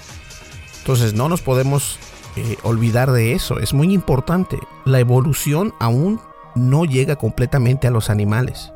Entonces 0.78 1.14
no 1.14 1.28
nos 1.28 1.42
podemos 1.42 1.98
eh, 2.36 2.56
olvidar 2.62 3.12
de 3.12 3.32
eso. 3.32 3.58
Es 3.58 3.74
muy 3.74 3.92
importante. 3.92 4.58
La 4.84 5.00
evolución 5.00 5.74
aún 5.80 6.20
no 6.54 6.84
llega 6.84 7.16
completamente 7.16 7.86
a 7.86 7.90
los 7.90 8.10
animales. 8.10 8.72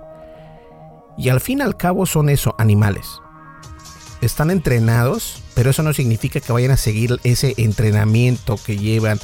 Y 1.17 1.29
al 1.29 1.41
fin 1.41 1.59
y 1.59 1.63
al 1.63 1.77
cabo 1.77 2.07
son 2.07 2.31
eso, 2.31 2.55
animales. 2.59 3.21
Están 4.21 4.51
entrenados, 4.51 5.43
pero 5.55 5.71
eso 5.71 5.83
no 5.83 5.93
significa 5.93 6.41
que 6.41 6.53
vayan 6.53 6.71
a 6.71 6.77
seguir 6.77 7.21
ese 7.25 7.55
entrenamiento 7.59 8.57
que 8.65 8.77
llevan 8.77 9.19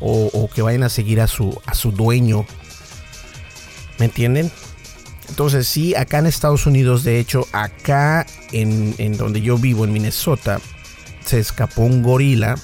o, 0.00 0.48
que 0.54 0.62
vayan 0.62 0.82
a 0.82 0.88
seguir 0.88 1.20
a 1.20 1.26
su, 1.26 1.60
a 1.66 1.74
su 1.74 1.92
dueño. 1.92 2.46
¿Me 3.98 4.06
entienden? 4.06 4.50
Entonces 5.28 5.68
sí, 5.68 5.94
acá 5.94 6.18
en 6.18 6.26
Estados 6.26 6.66
Unidos, 6.66 7.04
de 7.04 7.20
hecho, 7.20 7.46
acá 7.52 8.26
en, 8.52 9.16
donde 9.16 9.40
yo 9.40 9.58
vivo, 9.58 9.84
en 9.84 9.92
Minnesota, 9.92 10.60
se 11.24 11.38
escapó 11.38 11.82
un 11.82 12.02
gorila 12.02 12.56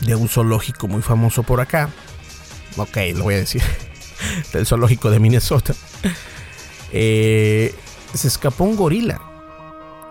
de 0.00 0.14
un 0.14 0.28
zoológico 0.28 0.88
muy 0.88 1.02
famoso 1.02 1.42
por 1.42 1.60
acá. 1.60 1.90
Ok, 2.76 2.96
lo 3.14 3.24
voy 3.24 3.34
a 3.34 3.38
decir. 3.38 3.62
Del 4.52 4.66
zoológico 4.66 5.10
de 5.10 5.18
Minnesota. 5.18 5.74
Eh, 6.92 7.74
se 8.14 8.28
escapó 8.28 8.64
un 8.64 8.76
gorila. 8.76 9.20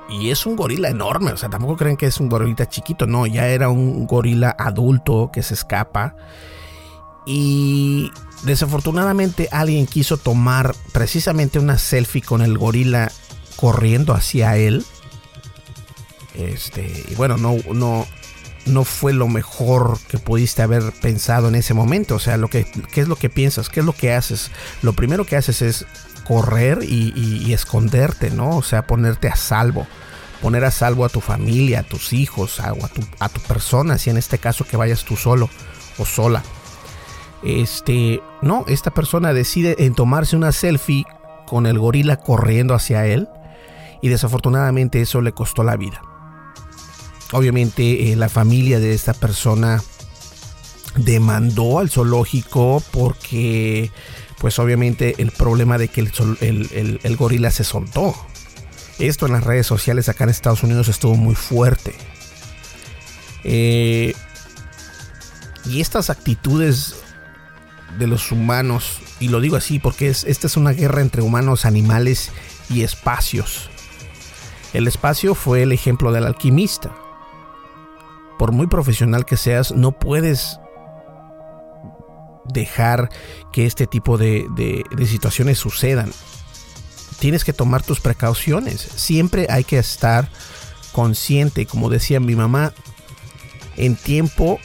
Y 0.10 0.30
es 0.30 0.46
un 0.46 0.56
gorila 0.56 0.90
enorme. 0.90 1.32
O 1.32 1.38
sea, 1.38 1.50
tampoco 1.50 1.78
creen 1.78 1.98
que 1.98 2.08
es 2.08 2.20
un 2.20 2.30
gorilita 2.30 2.68
chiquito. 2.68 3.08
No, 3.08 3.26
ya 3.26 3.48
era 3.48 3.70
un 3.70 4.06
gorila 4.08 4.56
adulto 4.58 5.30
que 5.32 5.44
se 5.44 5.54
escapa. 5.54 6.16
Y 7.26 8.12
desafortunadamente 8.44 9.50
alguien 9.52 9.88
quiso 9.88 10.18
tomar 10.18 10.76
precisamente 10.92 11.60
una 11.60 11.78
selfie 11.78 12.22
con 12.22 12.42
el 12.42 12.58
gorila 12.58 13.12
corriendo 13.56 14.14
hacia 14.14 14.58
él. 14.58 14.86
Este, 16.36 17.06
y 17.10 17.16
bueno, 17.16 17.38
no, 17.38 17.56
no, 17.74 18.06
no 18.66 18.84
fue 18.84 19.14
lo 19.14 19.28
mejor 19.28 20.00
que 20.08 20.18
pudiste 20.18 20.62
haber 20.62 20.92
pensado 21.02 21.48
en 21.48 21.56
ese 21.56 21.74
momento. 21.74 22.16
O 22.16 22.20
sea, 22.20 22.38
lo 22.38 22.50
que, 22.50 22.66
¿qué 22.92 23.02
es 23.02 23.08
lo 23.08 23.16
que 23.16 23.30
piensas? 23.30 23.70
¿Qué 23.70 23.80
es 23.80 23.86
lo 23.86 23.94
que 23.94 24.14
haces? 24.14 24.52
Lo 24.82 24.94
primero 24.94 25.26
que 25.26 25.36
haces 25.36 25.62
es 25.62 25.86
correr 26.28 26.80
y, 26.84 27.54
esconderte, 27.54 28.32
¿no? 28.32 28.58
O 28.58 28.64
sea, 28.64 28.88
ponerte 28.88 29.28
a 29.28 29.36
salvo. 29.36 29.88
Poner 30.42 30.66
a 30.66 30.72
salvo 30.72 31.06
a 31.06 31.10
tu 31.10 31.22
familia, 31.22 31.80
a 31.80 31.84
tus 31.84 32.14
hijos, 32.14 32.60
a, 32.60 32.74
tu, 32.74 33.02
a 33.20 33.30
tu 33.30 33.40
persona, 33.42 33.98
si 33.98 34.10
en 34.10 34.18
este 34.18 34.38
caso 34.38 34.66
que 34.66 34.78
vayas 34.78 35.06
tú 35.06 35.16
solo 35.16 35.50
o 35.98 36.06
sola. 36.06 36.44
Este, 37.46 38.24
no, 38.42 38.66
esta 38.68 38.90
persona 38.90 39.32
decide 39.32 39.76
en 39.86 39.94
tomarse 39.94 40.36
una 40.36 40.52
selfie 40.52 41.06
con 41.46 41.68
el 41.68 41.78
gorila 41.78 42.18
corriendo 42.18 42.74
hacia 42.74 43.06
él 43.06 43.30
y 44.02 44.10
desafortunadamente 44.10 45.00
eso 45.00 45.22
le 45.22 45.32
costó 45.32 45.64
la 45.64 45.78
vida. 45.78 46.02
Obviamente 47.34 48.12
eh, 48.12 48.16
la 48.16 48.30
familia 48.30 48.80
de 48.80 48.96
esta 48.96 49.14
persona 49.14 49.84
demandó 50.96 51.78
al 51.78 51.92
zoológico 51.92 52.82
porque 52.92 53.92
pues 54.40 54.58
obviamente 54.58 55.14
el 55.20 55.30
problema 55.30 55.78
de 55.78 55.88
que 55.88 56.02
el, 56.02 57.16
gorila 57.16 57.52
se 57.52 57.64
soltó. 57.64 58.16
Esto 58.98 59.28
en 59.28 59.34
las 59.34 59.44
redes 59.44 59.68
sociales 59.68 60.10
acá 60.10 60.24
en 60.24 60.32
Estados 60.32 60.64
Unidos 60.64 60.88
estuvo 60.88 61.16
muy 61.16 61.36
fuerte. 61.36 61.94
Eh, 63.44 64.16
y 65.66 65.82
estas 65.82 66.10
actitudes 66.10 67.05
de 67.98 68.08
los 68.08 68.32
humanos, 68.32 69.00
y 69.20 69.30
lo 69.30 69.40
digo 69.40 69.56
así 69.56 69.80
porque 69.80 70.10
esta 70.10 70.48
es 70.48 70.58
una 70.58 70.72
guerra 70.72 71.02
entre 71.02 71.22
humanos, 71.22 71.66
animales 71.66 72.32
y 72.70 72.84
espacios. 72.84 73.70
El 74.74 74.88
espacio 74.88 75.36
fue 75.36 75.64
el 75.64 75.72
ejemplo 75.72 76.12
del 76.12 76.26
alquimista 76.26 76.96
por 78.38 78.52
muy 78.52 78.68
profesional 78.68 79.26
que 79.26 79.38
seas, 79.38 79.72
no 79.72 79.92
puedes 79.92 80.60
dejar 82.46 83.10
que 83.52 83.66
este 83.66 83.88
tipo 83.88 84.18
de, 84.18 84.84
situaciones 85.08 85.58
sucedan. 85.58 86.12
Tienes 87.20 87.44
que 87.44 87.54
tomar 87.54 87.82
tus 87.82 88.02
precauciones. 88.02 88.82
Siempre 88.82 89.48
hay 89.50 89.64
que 89.64 89.78
estar 89.78 90.30
consciente, 90.92 91.66
como 91.66 91.90
decía 91.90 92.20
mi 92.20 92.36
mamá, 92.36 92.74
en 93.78 93.96
tiempo, 93.96 94.60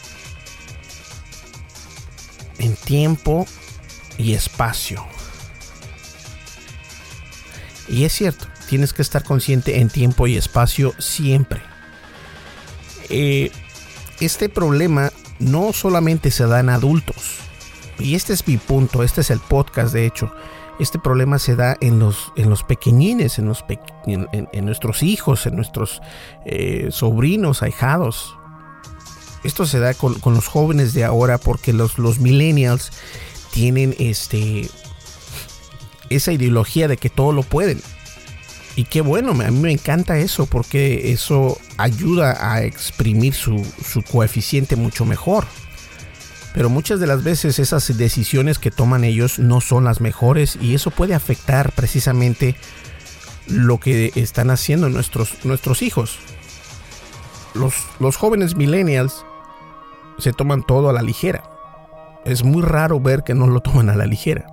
en 2.60 2.76
tiempo 2.76 3.46
y 4.18 4.34
espacio. 4.34 5.04
Y 7.88 8.04
es 8.04 8.12
cierto, 8.12 8.46
tienes 8.68 8.92
que 8.92 9.02
estar 9.02 9.24
consciente 9.24 9.80
en 9.80 9.88
tiempo 9.88 10.26
y 10.28 10.36
espacio 10.36 10.94
siempre. 10.98 11.60
Eh, 13.08 13.50
este 14.20 14.48
problema 14.48 15.10
no 15.40 15.72
solamente 15.72 16.30
se 16.30 16.46
da 16.46 16.60
en 16.60 16.68
adultos, 16.68 17.38
y 17.98 18.14
este 18.14 18.32
es 18.32 18.46
mi 18.46 18.56
punto, 18.56 19.02
este 19.02 19.22
es 19.22 19.30
el 19.30 19.40
podcast 19.40 19.92
de 19.92 20.06
hecho, 20.06 20.32
este 20.80 20.98
problema 20.98 21.38
se 21.38 21.56
da 21.56 21.76
en 21.80 21.98
los, 21.98 22.32
en 22.36 22.48
los 22.48 22.62
pequeñines, 22.62 23.38
en, 23.38 23.46
los 23.46 23.64
en, 24.06 24.64
nuestros 24.64 25.02
hijos, 25.02 25.44
en 25.46 25.56
nuestros 25.56 26.00
eh, 26.46 26.88
sobrinos, 26.90 27.62
ahijados. 27.62 28.36
Esto 29.42 29.66
se 29.66 29.78
da 29.78 29.94
con, 29.94 30.20
los 30.24 30.46
jóvenes 30.46 30.92
de 30.92 31.04
ahora 31.04 31.38
porque 31.38 31.72
los, 31.72 31.98
los 31.98 32.18
millennials 32.18 32.92
tienen 33.52 33.94
este, 33.98 34.68
esa 36.10 36.32
ideología 36.32 36.88
de 36.88 36.96
que 36.96 37.08
todo 37.08 37.32
lo 37.32 37.42
pueden. 37.42 37.80
Y 38.76 38.84
qué 38.84 39.00
bueno, 39.00 39.32
a 39.32 39.50
mí 39.50 39.58
me 39.58 39.72
encanta 39.72 40.18
eso 40.18 40.46
porque 40.46 41.12
eso 41.12 41.58
ayuda 41.76 42.52
a 42.52 42.62
exprimir 42.62 43.34
su, 43.34 43.64
coeficiente 44.10 44.76
mucho 44.76 45.04
mejor. 45.04 45.44
Pero 46.54 46.68
muchas 46.68 46.98
de 46.98 47.06
las 47.06 47.22
veces 47.22 47.58
esas 47.58 47.96
decisiones 47.96 48.58
que 48.58 48.70
toman 48.70 49.04
ellos 49.04 49.38
no 49.38 49.60
son 49.60 49.84
las 49.84 50.00
mejores 50.00 50.58
y 50.60 50.74
eso 50.74 50.90
puede 50.90 51.14
afectar 51.14 51.72
precisamente 51.72 52.56
lo 53.46 53.78
que 53.78 54.12
están 54.16 54.50
haciendo 54.50 54.88
nuestros, 54.88 55.44
nuestros 55.44 55.82
hijos. 55.82 56.18
Los, 57.54 57.74
los 57.98 58.16
jóvenes 58.16 58.56
millennials 58.56 59.24
se 60.20 60.32
toman 60.32 60.62
todo 60.62 60.88
a 60.88 60.92
la 60.92 61.02
ligera. 61.02 61.42
Es 62.24 62.44
muy 62.44 62.62
raro 62.62 63.00
ver 63.00 63.22
que 63.22 63.34
no 63.34 63.46
lo 63.46 63.60
toman 63.60 63.90
a 63.90 63.96
la 63.96 64.06
ligera 64.06 64.46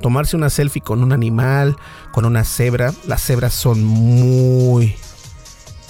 tomarse 0.00 0.36
una 0.36 0.50
selfie 0.50 0.82
con 0.82 1.02
un 1.02 1.12
animal, 1.12 1.76
con 2.12 2.24
una 2.24 2.44
cebra. 2.44 2.92
Las 3.06 3.22
cebras 3.22 3.54
son 3.54 3.82
muy 3.84 4.96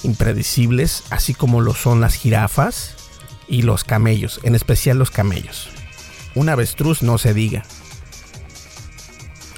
impredecibles, 0.03 1.05
así 1.11 1.35
como 1.35 1.61
lo 1.61 1.75
son 1.75 2.01
las 2.01 2.15
jirafas 2.15 2.95
y 3.49 3.63
los 3.63 3.85
camellos, 3.85 4.41
en 4.43 4.55
especial 4.55 4.99
los 4.99 5.11
camellos. 5.11 5.69
Un 6.35 6.49
avestruz 6.49 7.03
no 7.03 7.19
se 7.19 7.35
diga. 7.35 7.65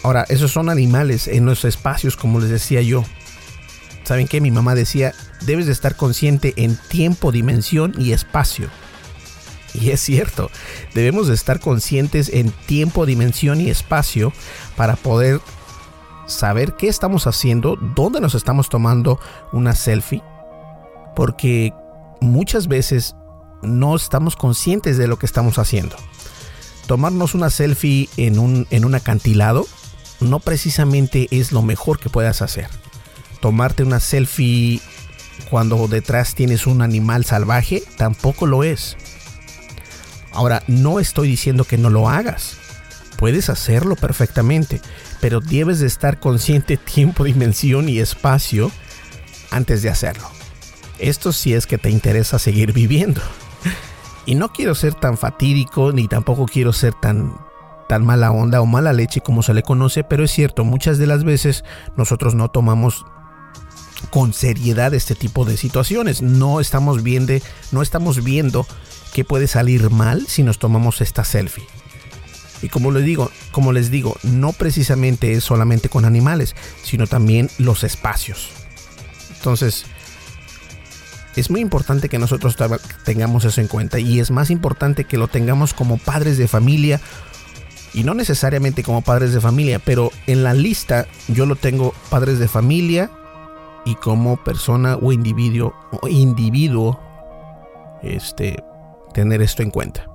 Ahora, 0.04 0.24
esos 0.28 0.52
son 0.52 0.70
animales 0.70 1.26
en 1.26 1.44
los 1.44 1.64
espacios, 1.64 2.16
como 2.16 2.38
les 2.38 2.50
decía 2.50 2.80
yo. 2.82 3.04
¿Saben 4.04 4.28
qué? 4.28 4.40
Mi 4.40 4.50
mamá 4.50 4.74
decía, 4.74 5.12
debes 5.44 5.66
de 5.66 5.72
estar 5.72 5.96
consciente 5.96 6.54
en 6.56 6.76
tiempo, 6.88 7.32
dimensión 7.32 7.94
y 7.98 8.12
espacio. 8.12 8.68
Y 9.80 9.90
es 9.90 10.00
cierto, 10.00 10.50
debemos 10.94 11.28
de 11.28 11.34
estar 11.34 11.60
conscientes 11.60 12.30
en 12.32 12.50
tiempo, 12.66 13.06
dimensión 13.06 13.60
y 13.60 13.70
espacio 13.70 14.32
para 14.76 14.96
poder 14.96 15.40
saber 16.26 16.74
qué 16.74 16.88
estamos 16.88 17.26
haciendo, 17.26 17.76
dónde 17.94 18.20
nos 18.20 18.34
estamos 18.34 18.68
tomando 18.68 19.18
una 19.52 19.74
selfie, 19.74 20.22
porque 21.16 21.72
muchas 22.20 22.68
veces 22.68 23.14
no 23.62 23.96
estamos 23.96 24.36
conscientes 24.36 24.98
de 24.98 25.08
lo 25.08 25.18
que 25.18 25.26
estamos 25.26 25.58
haciendo. 25.58 25.96
Tomarnos 26.86 27.34
una 27.34 27.50
selfie 27.50 28.08
en 28.16 28.38
un, 28.38 28.66
en 28.70 28.84
un 28.84 28.94
acantilado 28.94 29.66
no 30.20 30.40
precisamente 30.40 31.28
es 31.30 31.52
lo 31.52 31.62
mejor 31.62 31.98
que 31.98 32.10
puedas 32.10 32.42
hacer. 32.42 32.68
Tomarte 33.40 33.82
una 33.82 34.00
selfie 34.00 34.80
cuando 35.50 35.86
detrás 35.88 36.34
tienes 36.34 36.66
un 36.66 36.82
animal 36.82 37.24
salvaje 37.24 37.82
tampoco 37.96 38.46
lo 38.46 38.64
es. 38.64 38.96
Ahora, 40.38 40.62
no 40.68 41.00
estoy 41.00 41.26
diciendo 41.26 41.64
que 41.64 41.76
no 41.78 41.90
lo 41.90 42.08
hagas. 42.08 42.58
Puedes 43.16 43.50
hacerlo 43.50 43.96
perfectamente, 43.96 44.80
pero 45.20 45.40
debes 45.40 45.80
de 45.80 45.88
estar 45.88 46.20
consciente 46.20 46.76
tiempo, 46.94 47.24
dimensión 47.24 47.88
y 47.88 47.98
espacio 47.98 48.70
antes 49.50 49.82
de 49.82 49.90
hacerlo. 49.90 50.28
Esto 51.00 51.32
sí 51.32 51.54
es 51.54 51.66
que 51.66 51.76
te 51.76 51.90
interesa 51.90 52.38
seguir 52.38 52.72
viviendo. 52.72 53.20
Y 54.26 54.36
no 54.36 54.52
quiero 54.52 54.76
ser 54.76 54.94
tan 54.94 55.18
fatídico 55.18 55.90
ni 55.90 56.06
tampoco 56.06 56.46
quiero 56.46 56.72
ser 56.72 56.94
tan 56.94 57.34
tan 57.88 58.06
mala 58.06 58.30
onda 58.30 58.60
o 58.60 58.66
mala 58.66 58.92
leche 58.92 59.20
como 59.20 59.42
se 59.42 59.54
le 59.54 59.64
conoce, 59.64 60.04
pero 60.04 60.22
es 60.22 60.30
cierto, 60.30 60.62
muchas 60.62 60.98
de 60.98 61.08
las 61.08 61.24
veces 61.24 61.64
nosotros 61.96 62.36
no 62.36 62.48
tomamos 62.48 63.04
con 64.10 64.32
seriedad 64.32 64.94
este 64.94 65.16
tipo 65.16 65.44
de 65.44 65.56
situaciones. 65.56 66.22
No 66.22 66.60
estamos 66.60 67.02
viendo, 67.02 67.34
no 67.72 67.82
estamos 67.82 68.22
viendo 68.22 68.68
que 69.12 69.24
puede 69.24 69.46
salir 69.46 69.90
mal 69.90 70.26
si 70.26 70.42
nos 70.42 70.58
tomamos 70.58 71.00
esta 71.00 71.24
selfie. 71.24 71.64
Y 72.62 72.68
como 72.68 72.90
les 72.90 73.04
digo, 73.04 73.30
como 73.52 73.72
les 73.72 73.90
digo, 73.90 74.16
no 74.22 74.52
precisamente 74.52 75.32
es 75.32 75.44
solamente 75.44 75.88
con 75.88 76.04
animales, 76.04 76.56
sino 76.82 77.06
también 77.06 77.50
los 77.58 77.84
espacios. 77.84 78.50
Entonces, 79.36 79.86
es 81.36 81.50
muy 81.50 81.60
importante 81.60 82.08
que 82.08 82.18
nosotros 82.18 82.56
tengamos 83.04 83.44
eso 83.44 83.60
en 83.60 83.68
cuenta 83.68 84.00
y 84.00 84.18
es 84.18 84.32
más 84.32 84.50
importante 84.50 85.04
que 85.04 85.18
lo 85.18 85.28
tengamos 85.28 85.72
como 85.72 85.98
padres 85.98 86.36
de 86.36 86.48
familia 86.48 87.00
Y 87.94 88.02
no 88.02 88.12
necesariamente 88.14 88.82
como 88.82 89.02
padres 89.02 89.32
de 89.32 89.40
familia, 89.40 89.78
pero 89.78 90.10
en 90.26 90.42
la 90.42 90.52
lista 90.52 91.06
yo 91.28 91.46
lo 91.46 91.56
tengo 91.56 91.94
padres 92.10 92.38
de 92.38 92.48
familia 92.48 93.10
y 93.86 93.94
como 93.94 94.36
persona 94.36 94.96
o 94.96 95.12
individuo, 95.12 95.74
o 96.02 96.08
individuo 96.08 97.00
este, 98.02 98.62
tener 99.18 99.42
esto 99.42 99.62
en 99.62 99.70
cuenta. 99.70 100.06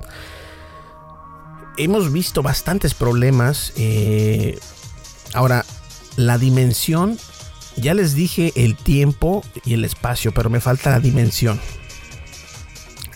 Hemos 1.77 2.11
visto 2.11 2.43
bastantes 2.43 2.93
problemas. 2.93 3.73
Eh, 3.75 4.59
ahora, 5.33 5.65
la 6.17 6.37
dimensión, 6.37 7.17
ya 7.75 7.93
les 7.93 8.13
dije 8.13 8.53
el 8.55 8.75
tiempo 8.75 9.43
y 9.65 9.73
el 9.73 9.85
espacio, 9.85 10.33
pero 10.33 10.49
me 10.49 10.59
falta 10.59 10.91
la 10.91 10.99
dimensión. 10.99 11.59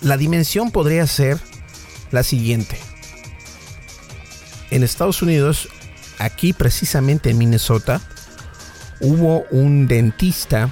La 0.02 0.18
dimensión 0.18 0.72
podría 0.72 1.06
ser 1.08 1.40
la 2.12 2.24
siguiente. 2.24 2.80
En 4.72 4.84
Estados 4.84 5.22
Unidos, 5.22 5.70
aquí 6.20 6.54
precisamente 6.54 7.30
en 7.30 7.38
Minnesota, 7.38 8.02
hubo 9.00 9.44
un 9.52 9.88
dentista, 9.88 10.72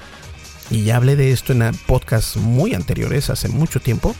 y 0.69 0.83
ya 0.83 0.97
hablé 0.97 1.15
de 1.15 1.31
esto 1.31 1.53
en 1.53 1.75
podcast 1.85 2.35
muy 2.37 2.73
anteriores, 2.73 3.29
hace 3.29 3.47
mucho 3.47 3.79
tiempo, 3.79 4.15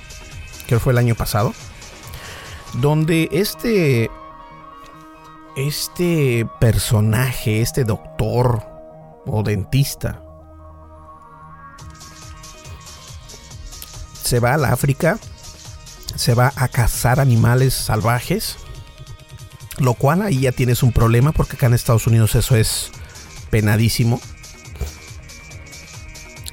que 0.68 0.80
fue 0.80 0.94
el 0.94 0.98
año 0.98 1.16
pasado, 1.16 1.54
donde 2.74 3.30
este, 3.32 4.10
este 5.56 6.48
personaje, 6.60 7.62
este 7.62 7.84
doctor 7.84 8.64
o 9.26 9.44
dentista, 9.44 10.22
se 14.24 14.40
va 14.40 14.56
al 14.56 14.66
África, 14.66 15.20
se 16.16 16.34
va 16.34 16.52
a 16.56 16.68
cazar 16.68 17.20
animales 17.20 17.74
salvajes, 17.74 18.58
lo 19.78 19.94
cual 19.94 20.22
ahí 20.22 20.42
ya 20.42 20.52
tienes 20.52 20.82
un 20.84 20.92
problema 20.92 21.32
porque 21.32 21.56
acá 21.56 21.68
en 21.68 21.74
Estados 21.74 22.08
Unidos 22.08 22.34
eso 22.36 22.56
es 22.56 22.92
penadísimo. 23.52 24.20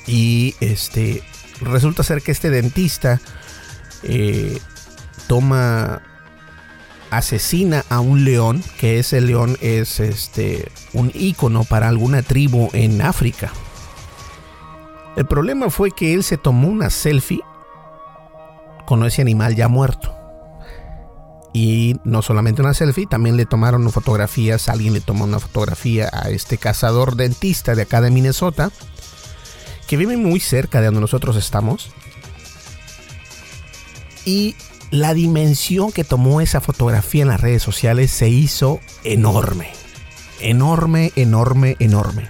Y 0.06 0.54
este 0.60 1.22
resulta 1.60 2.02
ser 2.02 2.22
que 2.22 2.32
este 2.32 2.50
dentista 2.50 3.20
eh, 4.02 4.58
toma 5.26 6.02
asesina 7.10 7.84
a 7.90 8.00
un 8.00 8.24
león, 8.24 8.62
que 8.78 8.98
ese 8.98 9.20
león 9.20 9.56
es 9.60 10.00
este 10.00 10.72
un 10.94 11.10
ícono 11.14 11.64
para 11.64 11.88
alguna 11.88 12.22
tribu 12.22 12.70
en 12.72 13.02
África. 13.02 13.52
El 15.16 15.26
problema 15.26 15.68
fue 15.68 15.90
que 15.90 16.14
él 16.14 16.24
se 16.24 16.38
tomó 16.38 16.68
una 16.68 16.88
selfie 16.88 17.42
con 18.86 19.04
ese 19.04 19.20
animal 19.20 19.54
ya 19.54 19.68
muerto. 19.68 20.16
Y 21.52 21.96
no 22.04 22.22
solamente 22.22 22.62
una 22.62 22.72
selfie, 22.72 23.06
también 23.06 23.36
le 23.36 23.44
tomaron 23.44 23.90
fotografías, 23.90 24.70
alguien 24.70 24.94
le 24.94 25.00
tomó 25.00 25.24
una 25.24 25.38
fotografía 25.38 26.08
a 26.10 26.30
este 26.30 26.56
cazador 26.56 27.14
dentista 27.14 27.74
de 27.74 27.82
acá 27.82 28.00
de 28.00 28.10
Minnesota, 28.10 28.70
que 29.86 29.98
vive 29.98 30.16
muy 30.16 30.40
cerca 30.40 30.80
de 30.80 30.86
donde 30.86 31.02
nosotros 31.02 31.36
estamos. 31.36 31.90
Y 34.24 34.54
la 34.90 35.14
dimensión 35.14 35.92
que 35.92 36.04
tomó 36.04 36.40
esa 36.40 36.60
fotografía 36.60 37.22
en 37.22 37.28
las 37.28 37.40
redes 37.40 37.62
sociales 37.62 38.10
se 38.10 38.28
hizo 38.28 38.80
enorme. 39.04 39.70
Enorme, 40.40 41.12
enorme, 41.16 41.76
enorme. 41.78 42.28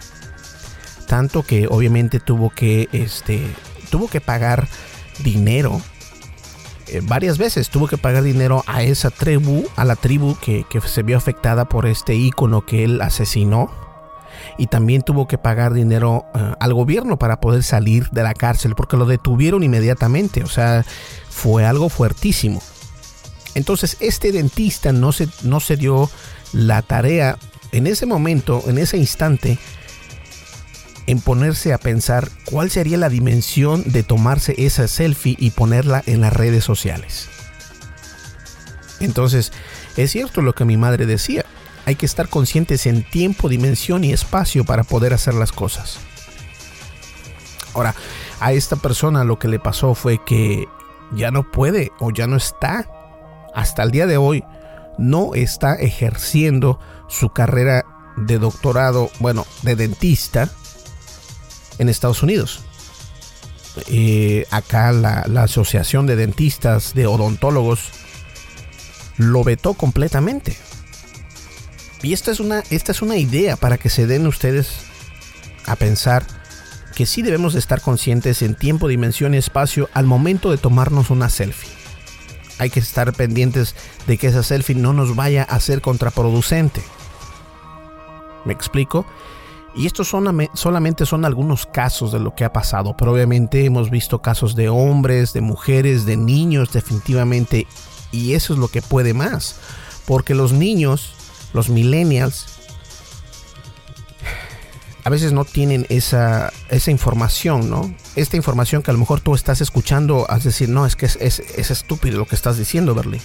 Tanto 1.07 1.43
que 1.43 1.67
obviamente 1.69 2.21
tuvo 2.21 2.51
que, 2.51 2.89
este, 2.93 3.47
tuvo 3.91 4.09
que 4.09 4.21
pagar 4.21 4.69
dinero 5.23 5.83
eh, 6.93 7.01
varias 7.03 7.39
veces 7.39 7.71
tuvo 7.71 7.87
que 7.87 7.97
pagar 7.97 8.23
dinero 8.23 8.65
a 8.67 8.83
esa 8.83 9.11
tribu, 9.11 9.67
a 9.77 9.85
la 9.87 9.97
tribu 9.97 10.37
que, 10.39 10.67
se 10.85 11.03
vio 11.03 11.17
afectada 11.17 11.65
por 11.65 11.87
este 11.87 12.15
ícono 12.15 12.67
que 12.67 12.85
él 12.85 13.01
asesinó. 13.01 13.71
Y 14.59 14.67
también 14.67 15.03
tuvo 15.03 15.27
que 15.27 15.39
pagar 15.39 15.73
dinero 15.73 16.27
eh, 16.35 16.55
al 16.59 16.75
gobierno 16.75 17.19
para 17.19 17.41
poder 17.41 17.63
salir 17.63 18.09
de 18.11 18.23
la 18.23 18.35
cárcel, 18.35 18.75
porque 18.75 18.97
lo 18.97 19.07
detuvieron 19.07 19.63
inmediatamente. 19.63 20.43
O 20.43 20.49
sea, 20.49 20.85
fue 21.29 21.65
algo 21.65 21.89
fuertísimo. 21.89 22.63
Entonces, 23.55 23.97
este 24.01 24.33
dentista 24.33 24.93
no 24.93 25.13
se, 25.13 25.29
no 25.43 25.61
se 25.61 25.77
dio 25.77 26.11
la 26.53 26.83
tarea 26.83 27.39
en 27.73 27.87
ese 27.87 28.07
momento, 28.07 28.63
en 28.67 28.79
ese 28.79 28.97
instante, 28.97 29.59
en 31.07 31.21
ponerse 31.21 31.73
a 31.73 31.79
pensar 31.79 32.31
cuál 32.45 32.71
sería 32.71 32.97
la 32.97 33.09
dimensión 33.09 33.83
de 33.87 34.03
tomarse 34.03 34.55
esa 34.59 34.89
selfie 34.89 35.37
y 35.39 35.51
ponerla 35.51 36.03
en 36.07 36.21
las 36.21 36.33
redes 36.33 36.65
sociales. 36.65 37.29
Entonces, 39.01 39.53
es 39.97 40.13
cierto 40.13 40.43
lo 40.43 40.55
que 40.55 40.65
mi 40.65 40.77
madre 40.77 41.07
decía, 41.07 41.45
hay 41.85 41.97
que 41.97 42.07
estar 42.07 42.29
conscientes 42.29 42.87
en 42.87 43.03
tiempo, 43.03 43.49
dimensión 43.49 44.05
y 44.05 44.13
espacio 44.13 44.65
para 44.65 44.85
poder 44.85 45.15
hacer 45.15 45.35
las 45.35 45.53
cosas. 45.53 45.99
Ahora, 47.75 47.95
a 48.41 48.53
esta 48.53 48.77
persona 48.77 49.25
lo 49.25 49.39
que 49.39 49.49
le 49.49 49.59
pasó 49.59 49.95
fue 49.95 50.23
que 50.25 50.67
ya 51.15 51.31
no 51.31 51.51
puede 51.51 51.91
o 51.99 52.11
ya 52.11 52.27
no 52.27 52.37
está, 52.37 52.89
hasta 53.55 53.83
el 53.83 53.91
día 53.91 54.07
de 54.07 54.17
hoy, 54.17 54.45
no 54.99 55.35
está 55.35 55.75
ejerciendo 55.75 56.79
su 57.09 57.31
carrera 57.31 57.85
de 58.17 58.39
doctorado, 58.39 59.11
bueno, 59.21 59.47
de 59.63 59.77
dentista, 59.77 60.49
en 61.79 61.89
Estados 61.89 62.23
Unidos. 62.23 62.61
Eh, 63.89 64.47
acá 64.51 64.93
la, 64.93 65.23
Asociación 65.43 66.07
de 66.07 66.17
Dentistas, 66.17 66.95
de 66.95 67.07
Odontólogos, 67.07 67.91
lo 69.17 69.45
vetó 69.45 69.75
completamente. 69.75 70.57
Y 72.03 72.13
esta 72.13 72.31
es 72.31 72.41
una, 72.41 72.63
esta 72.71 72.93
es 72.93 73.03
una 73.03 73.17
idea 73.17 73.57
para 73.57 73.79
que 73.79 73.89
se 73.89 74.07
den 74.07 74.27
ustedes 74.27 74.81
a 75.67 75.77
pensar 75.77 76.27
que 76.95 77.07
sí 77.07 77.23
debemos 77.23 77.53
de 77.53 77.59
estar 77.59 77.81
conscientes 77.81 78.43
en 78.43 78.55
tiempo, 78.55 78.89
dimensión 78.89 79.35
y 79.35 79.39
espacio 79.39 79.89
al 79.95 80.07
momento 80.07 80.51
de 80.51 80.59
tomarnos 80.59 81.11
una 81.11 81.31
selfie. 81.31 81.71
Hay 82.59 82.71
que 82.71 82.81
estar 82.81 83.13
pendientes 83.13 83.75
de 84.07 84.19
que 84.19 84.29
esa 84.29 84.43
selfie 84.43 84.75
no 84.75 84.93
nos 84.93 85.17
vaya 85.17 85.43
a 85.45 85.59
ser 85.61 85.81
contraproducente. 85.81 86.83
¿Me 88.45 88.53
explico? 88.53 89.07
Y 89.75 89.87
estos 89.87 90.09
son, 90.09 90.49
solamente 90.55 91.07
son 91.07 91.25
algunos 91.25 91.65
casos 91.65 92.13
de 92.13 92.21
lo 92.21 92.35
que 92.35 92.45
ha 92.45 92.53
pasado, 92.53 92.95
pero 92.97 93.13
obviamente 93.13 93.65
hemos 93.65 93.91
visto 93.91 94.21
casos 94.21 94.55
de 94.55 94.69
hombres, 94.69 95.33
de 95.33 95.41
mujeres, 95.41 96.05
de 96.05 96.17
niños 96.17 96.73
definitivamente, 96.73 97.67
y 98.11 98.35
eso 98.35 98.53
es 98.53 98.59
lo 98.59 98.69
que 98.69 98.83
puede 98.83 99.15
más, 99.15 99.57
porque 100.05 100.35
los 100.35 100.53
niños, 100.53 101.15
los 101.53 101.69
millennials, 101.69 102.47
a 105.05 105.11
veces 105.11 105.33
no 105.33 105.45
tienen 105.45 105.87
esa, 105.89 106.53
esa 106.69 106.91
información, 106.91 107.69
¿no? 107.69 107.95
Esta 108.15 108.37
información 108.37 108.83
que 108.83 108.91
a 108.91 108.95
lo 108.95 109.01
mejor 109.01 109.21
tú 109.21 109.35
estás 109.35 109.61
escuchando, 109.61 110.27
a 110.29 110.39
decir, 110.39 110.69
no, 110.69 110.87
es 110.87 110.95
que 110.95 111.07
es, 111.07 111.17
es, 111.21 111.41
es 111.41 111.71
estúpido 111.71 112.19
lo 112.19 112.27
que 112.27 112.37
estás 112.37 112.57
diciendo, 112.57 112.95
Berly 112.95 113.21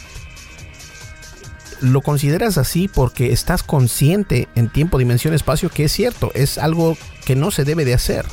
lo 1.82 2.02
consideras 2.02 2.58
así 2.58 2.88
porque 2.88 3.32
estás 3.32 3.64
consciente 3.64 4.48
en 4.56 4.70
tiempo, 4.70 4.98
dimensión, 4.98 5.34
espacio 5.34 5.70
que 5.70 5.86
es 5.86 5.92
cierto, 5.92 6.32
es 6.34 6.58
algo 6.58 6.98
que 7.26 7.36
no 7.36 7.52
se 7.52 7.66
debe 7.66 7.86
de 7.86 7.94
hacer. 7.94 8.26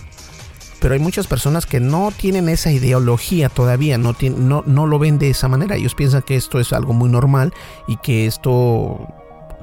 Pero 0.80 0.94
hay 0.94 1.00
muchas 1.00 1.26
personas 1.26 1.64
que 1.64 1.80
no 1.80 2.12
tienen 2.14 2.48
esa 2.48 2.70
ideología 2.70 3.48
todavía, 3.48 3.96
no, 3.96 4.14
no, 4.20 4.62
no 4.66 4.87
lo 4.87 4.98
ven 4.98 5.18
de 5.18 5.30
esa 5.30 5.48
manera. 5.48 5.76
Ellos 5.76 5.94
piensan 5.94 6.22
que 6.22 6.37
esto 6.37 6.61
es 6.61 6.72
algo 6.72 6.92
muy 6.92 7.09
normal 7.09 7.54
y 7.87 7.96
que 7.98 8.26
esto 8.26 9.09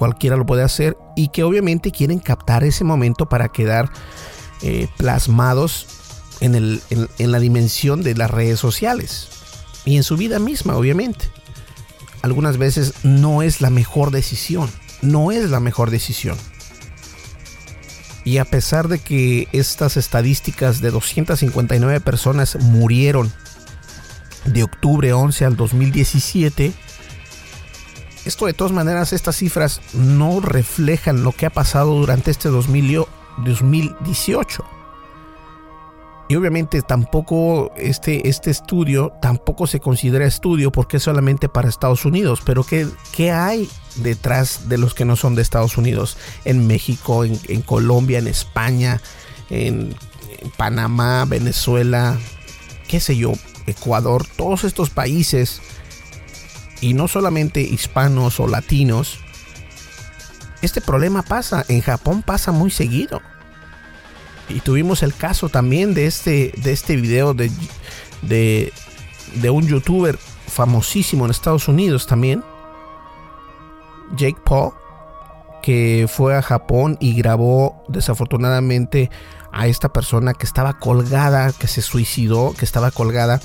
cualquiera 0.02 0.36
lo 0.36 0.48
puede 0.48 0.64
hacer 0.64 0.98
y 1.16 1.28
que 1.28 1.44
obviamente 1.44 1.92
quieren 1.92 2.18
captar 2.18 2.64
ese 2.64 2.84
momento 2.84 3.30
para 3.30 3.50
quedar 3.50 3.92
eh, 4.64 4.88
plasmados 4.98 5.86
en, 6.40 6.56
el, 6.56 6.82
en 6.90 7.32
la 7.32 7.40
dimensión 7.40 8.02
de 8.02 8.16
las 8.16 8.32
redes 8.32 8.60
sociales 8.60 9.30
y 9.86 9.98
en 9.98 10.04
su 10.04 10.18
vida 10.18 10.40
misma, 10.40 10.76
obviamente 10.76 11.30
algunas 12.24 12.58
veces 12.58 12.96
no 13.04 13.44
es 13.44 13.62
la 13.62 13.70
mejor 13.70 14.10
decisión. 14.10 14.72
No 15.04 15.32
es 15.32 15.52
la 15.52 15.60
mejor 15.60 15.92
decisión. 15.92 16.36
Y 18.24 18.40
a 18.40 18.46
pesar 18.46 18.88
de 18.88 18.98
que 18.98 19.48
estas 19.52 19.98
estadísticas 19.98 20.82
de 20.82 20.90
259 20.90 22.00
personas 22.00 22.56
murieron 22.60 23.32
de 24.46 24.64
octubre 24.64 25.14
11 25.14 25.46
al 25.46 25.56
2017, 25.56 26.74
esto 28.26 28.46
de 28.46 28.54
todas 28.54 28.74
maneras, 28.74 29.14
estas 29.14 29.38
cifras 29.38 29.82
no 29.94 30.40
reflejan 30.40 31.24
lo 31.24 31.32
que 31.32 31.46
ha 31.46 31.50
pasado 31.50 31.96
durante 31.96 32.32
este 32.32 32.50
2018. 32.50 34.64
Y 36.32 36.36
obviamente 36.38 36.82
tampoco 36.82 37.74
este, 37.76 38.30
este 38.30 38.52
estudio 38.52 39.12
tampoco 39.22 39.68
se 39.68 39.82
considera 39.82 40.26
estudio 40.26 40.72
porque 40.72 40.96
es 40.96 41.04
solamente 41.04 41.50
para 41.50 41.68
Estados 41.68 42.06
Unidos. 42.06 42.42
Pero 42.46 42.64
¿qué, 42.64 42.88
qué 43.12 43.32
hay 43.32 43.68
detrás 43.98 44.70
de 44.70 44.78
los 44.78 44.94
que 44.94 45.04
no 45.04 45.18
son 45.18 45.36
de 45.36 45.42
Estados 45.42 45.78
Unidos? 45.78 46.16
En 46.46 46.68
México, 46.68 47.26
en, 47.26 47.62
Colombia, 47.64 48.20
en 48.20 48.28
España, 48.28 49.02
en, 49.50 49.94
Panamá, 50.56 51.26
Venezuela, 51.26 52.18
qué 52.88 53.02
sé 53.02 53.18
yo, 53.18 53.34
Ecuador, 53.68 54.26
todos 54.38 54.64
estos 54.64 54.90
países, 54.90 55.62
y 56.82 56.94
no 56.94 57.08
solamente 57.08 57.62
hispanos 57.62 58.39
o 58.39 58.48
latinos, 58.48 59.20
este 60.62 60.82
problema 60.82 61.22
pasa, 61.22 61.65
en 61.70 61.82
Japón 61.82 62.24
pasa 62.24 62.52
muy 62.52 62.72
seguido. 62.72 63.22
Y 64.50 64.60
tuvimos 64.60 65.02
el 65.04 65.13
caso 65.13 65.48
también 65.48 65.94
de 65.94 66.08
este, 66.08 66.54
de 66.58 66.72
este 66.74 66.98
video 66.98 67.34
de, 67.34 67.50
de, 68.22 68.74
de 69.36 69.50
un 69.50 69.65
youtuber 69.67 70.17
famosísimo 70.48 71.26
en 71.26 71.32
Estados 71.32 71.67
Unidos 71.67 72.06
también, 72.06 72.44
Jake 74.15 74.41
Paul, 74.44 74.74
que 75.62 76.08
fue 76.10 76.36
a 76.36 76.41
Japón 76.41 76.98
y 77.00 77.13
grabó 77.13 77.84
desafortunadamente 77.88 79.10
a 79.52 79.67
esta 79.67 79.94
persona 79.94 80.34
que 80.34 80.46
estaba 80.46 80.80
colgada, 80.80 81.52
que 81.54 81.67
se 81.67 81.82
suicidó, 81.82 82.54
que 82.58 82.65
estaba 82.65 82.91
colgada 82.91 83.39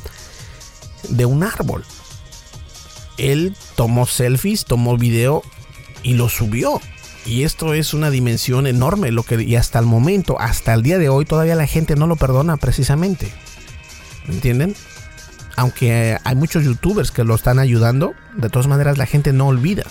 de 1.09 1.25
un 1.25 1.43
árbol. 1.43 1.85
Él 3.19 3.55
tomó 3.75 4.07
selfies, 4.07 4.65
tomó 4.65 4.97
video 4.97 5.43
y 6.03 6.15
lo 6.15 6.29
subió. 6.29 6.81
Y 7.25 7.43
esto 7.43 7.75
es 7.75 7.93
una 7.93 8.11
dimensión 8.11 8.67
enorme, 8.67 9.11
lo 9.11 9.25
que 9.25 9.43
y 9.43 9.57
hasta 9.57 9.81
el 9.81 9.87
momento, 9.87 10.41
hasta 10.41 10.75
el 10.75 10.83
día 10.83 10.99
de 10.99 11.09
hoy 11.09 11.25
todavía 11.25 11.57
la 11.57 11.67
gente 11.67 11.97
no 11.97 12.07
lo 12.07 12.17
perdona 12.17 12.57
precisamente. 12.57 13.33
¿Me 14.27 14.35
entienden? 14.35 14.77
Aunque 15.57 16.19
hay 16.23 16.37
muchos 16.37 16.65
youtubers 16.65 17.11
que 17.11 17.25
lo 17.25 17.35
están 17.35 17.59
ayudando, 17.59 18.15
de 18.37 18.49
todas 18.49 18.69
maneras 18.69 18.99
la 18.99 19.07
gente 19.07 19.33
no 19.33 19.49
olvida. 19.49 19.85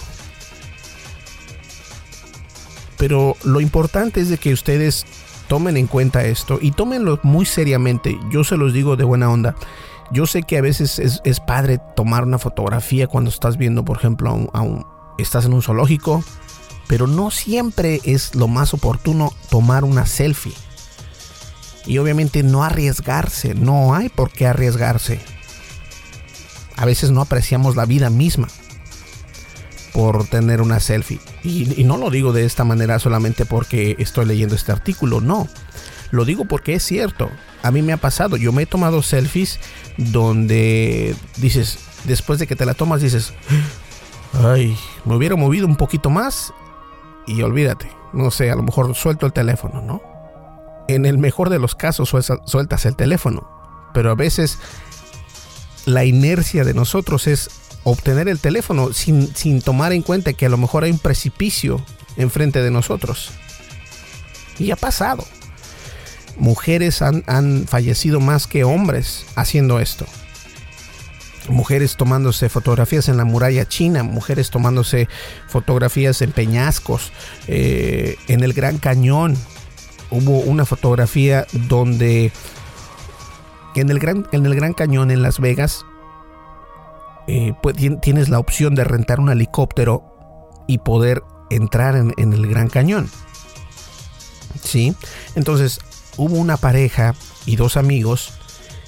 Pero 2.97 3.35
lo 3.43 3.59
importante 3.59 4.21
es 4.21 4.29
de 4.29 4.37
que 4.37 4.53
ustedes 4.53 5.05
tomen 5.47 5.75
en 5.77 5.87
cuenta 5.87 6.23
esto 6.23 6.59
y 6.61 6.71
tómenlo 6.71 7.19
muy 7.23 7.45
seriamente. 7.45 8.17
Yo 8.31 8.43
se 8.43 8.57
los 8.57 8.73
digo 8.73 8.95
de 8.95 9.03
buena 9.03 9.29
onda. 9.29 9.55
Yo 10.11 10.25
sé 10.27 10.43
que 10.43 10.57
a 10.57 10.61
veces 10.61 10.99
es, 10.99 11.39
padre 11.39 11.79
tomar 11.95 12.23
una 12.23 12.37
fotografía 12.37 13.07
cuando 13.07 13.29
estás 13.29 13.57
viendo, 13.57 13.83
por 13.83 13.97
ejemplo, 13.97 14.33
un, 14.33 14.85
estás 15.17 15.45
en 15.45 15.53
un 15.53 15.61
zoológico 15.61 16.23
pero 16.87 17.07
no 17.07 17.31
siempre 17.31 18.01
es 18.03 18.35
lo 18.35 18.47
más 18.47 18.73
oportuno 18.73 19.33
tomar 19.49 19.83
una 19.83 20.05
selfie. 20.05 20.53
Y 21.85 21.97
obviamente 21.99 22.43
no 22.43 22.63
arriesgarse, 22.63 23.53
no 23.53 23.95
hay 23.95 24.09
por 24.09 24.31
qué 24.31 24.47
arriesgarse. 24.47 25.19
A 26.77 26.85
veces 26.85 27.11
no 27.11 27.21
apreciamos 27.21 27.75
la 27.75 27.85
vida 27.85 28.09
misma 28.09 28.47
por 29.93 30.27
tener 30.27 30.61
una 30.61 30.79
selfie. 30.79 31.19
Y, 31.43 31.83
no 31.83 31.97
lo 31.97 32.09
digo 32.09 32.33
de 32.33 32.45
esta 32.45 32.63
manera 32.63 32.99
solamente 32.99 33.45
porque 33.45 33.95
estoy 33.99 34.25
leyendo 34.25 34.55
este 34.55 34.71
artículo, 34.71 35.21
no. 35.21 35.47
Lo 36.11 36.25
digo 36.25 36.45
porque 36.45 36.75
es 36.75 36.83
cierto. 36.83 37.29
A 37.63 37.71
mí 37.71 37.81
me 37.81 37.93
ha 37.93 37.97
pasado, 37.97 38.37
yo 38.37 38.51
me 38.51 38.63
he 38.63 38.65
tomado 38.65 39.01
selfies 39.01 39.59
donde 39.97 41.15
dices, 41.37 41.79
después 42.03 42.39
de 42.39 42.47
que 42.47 42.55
te 42.55 42.65
la 42.65 42.73
tomas, 42.73 43.01
dices, 43.01 43.33
ay, 44.33 44.77
me 45.05 45.15
hubiera 45.15 45.35
movido 45.35 45.65
un 45.65 45.75
poquito 45.75 46.09
más 46.09 46.53
y 47.25 47.41
olvídate, 47.41 47.89
no 48.13 48.29
sé, 48.31 48.51
a 48.51 48.55
lo 48.55 48.63
mejor 48.63 48.93
suelto 48.95 49.25
el 49.25 49.33
teléfono, 49.33 49.81
¿no? 49.81 50.01
En 50.87 51.05
el 51.05 51.17
mejor 51.17 51.49
de 51.49 51.57
los 51.57 51.73
casos 51.73 52.13
sueltas 52.45 52.85
el 52.85 52.95
teléfono, 52.95 53.49
pero 53.93 54.11
a 54.11 54.15
veces 54.15 54.59
la 55.85 56.05
inercia 56.05 56.63
de 56.63 56.73
nosotros 56.73 57.25
es 57.27 57.49
obtener 57.83 58.27
el 58.27 58.39
teléfono 58.39 58.93
sin, 58.93 59.33
sin 59.35 59.61
tomar 59.61 59.93
en 59.93 60.01
cuenta 60.01 60.33
que 60.33 60.45
a 60.45 60.49
lo 60.49 60.57
mejor 60.57 60.83
hay 60.83 60.91
un 60.91 60.99
precipicio 60.99 61.81
enfrente 62.17 62.61
de 62.61 62.71
nosotros. 62.71 63.31
Y 64.59 64.71
ha 64.71 64.75
pasado. 64.75 65.25
Mujeres 66.37 67.01
han, 67.01 67.23
han 67.27 67.65
fallecido 67.67 68.19
más 68.19 68.47
que 68.47 68.63
hombres 68.63 69.25
haciendo 69.35 69.79
esto 69.79 70.05
mujeres 71.49 71.95
tomándose 71.95 72.49
fotografías 72.49 73.09
en 73.09 73.17
la 73.17 73.25
muralla 73.25 73.67
china, 73.67 74.03
mujeres 74.03 74.49
tomándose 74.49 75.07
fotografías 75.47 76.21
en 76.21 76.31
peñascos, 76.31 77.11
eh, 77.47 78.17
en 78.27 78.43
el 78.43 78.53
Gran 78.53 78.77
Cañón. 78.77 79.35
Hubo 80.11 80.39
una 80.39 80.65
fotografía 80.65 81.45
donde 81.67 82.31
en 83.75 83.89
el 83.89 83.99
Gran, 83.99 84.27
en 84.31 84.45
el 84.45 84.55
Gran 84.55 84.73
Cañón 84.73 85.11
en 85.11 85.21
Las 85.21 85.39
Vegas 85.39 85.85
eh, 87.27 87.53
pues, 87.61 87.75
tienes 88.01 88.29
la 88.29 88.39
opción 88.39 88.75
de 88.75 88.83
rentar 88.83 89.19
un 89.19 89.29
helicóptero 89.29 90.03
y 90.67 90.77
poder 90.79 91.23
entrar 91.49 91.95
en, 91.95 92.13
en 92.17 92.33
el 92.33 92.47
Gran 92.47 92.69
Cañón. 92.69 93.09
¿Sí? 94.61 94.95
Entonces 95.35 95.79
hubo 96.17 96.35
una 96.35 96.57
pareja 96.57 97.15
y 97.45 97.55
dos 97.55 97.77
amigos 97.77 98.33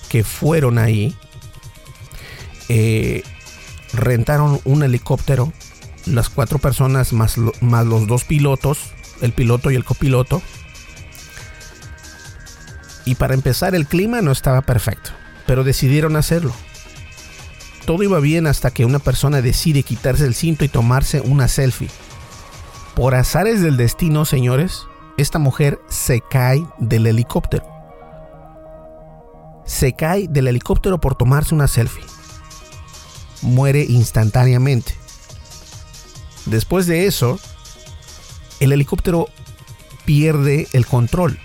que 0.09 0.23
fueron 0.23 0.77
ahí 0.77 1.15
eh, 2.69 3.23
rentaron 3.93 4.59
un 4.65 4.83
helicóptero, 4.83 5.51
las 6.05 6.29
cuatro 6.29 6.59
personas 6.59 7.13
más, 7.13 7.37
más 7.61 7.85
los 7.85 8.07
dos 8.07 8.23
pilotos, 8.23 8.79
el 9.21 9.33
piloto 9.33 9.71
y 9.71 9.75
el 9.75 9.85
copiloto. 9.85 10.41
Y 13.05 13.15
para 13.15 13.33
empezar 13.33 13.73
el 13.73 13.87
clima 13.87 14.21
no 14.21 14.31
estaba 14.31 14.61
perfecto, 14.61 15.11
pero 15.45 15.63
decidieron 15.63 16.15
hacerlo. 16.17 16.53
Todo 17.85 18.03
iba 18.03 18.19
bien 18.19 18.47
hasta 18.47 18.71
que 18.71 18.83
una 18.83 18.99
persona 18.99 19.41
decide 19.41 19.83
quitarse 19.83 20.25
el 20.25 20.35
cinto 20.35 20.65
y 20.65 20.67
tomarse 20.67 21.21
una 21.21 21.47
selfie. 21.47 21.89
Por 22.95 23.15
azares 23.15 23.61
del 23.61 23.77
destino, 23.77 24.25
señores, 24.25 24.86
esta 25.17 25.39
mujer 25.39 25.79
se 25.89 26.21
cae 26.21 26.65
del 26.77 27.07
helicóptero. 27.07 27.65
Se 29.65 29.93
cae 29.93 30.27
del 30.27 30.47
helicóptero 30.47 30.99
por 30.99 31.15
tomarse 31.15 31.53
una 31.53 31.67
selfie 31.67 32.05
muere 33.41 33.85
instantáneamente. 33.87 34.95
Después 36.45 36.85
de 36.87 37.07
eso, 37.07 37.39
el 38.59 38.71
helicóptero 38.71 39.27
pierde 40.05 40.67
el 40.73 40.85
control. 40.85 41.39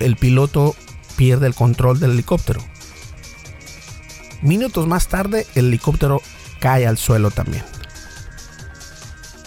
El 0.00 0.16
piloto 0.16 0.74
pierde 1.16 1.46
el 1.46 1.54
control 1.54 2.00
del 2.00 2.12
helicóptero. 2.12 2.60
Minutos 4.42 4.86
más 4.86 5.08
tarde, 5.08 5.46
el 5.54 5.66
helicóptero 5.66 6.20
cae 6.58 6.86
al 6.86 6.98
suelo 6.98 7.30
también. 7.30 7.64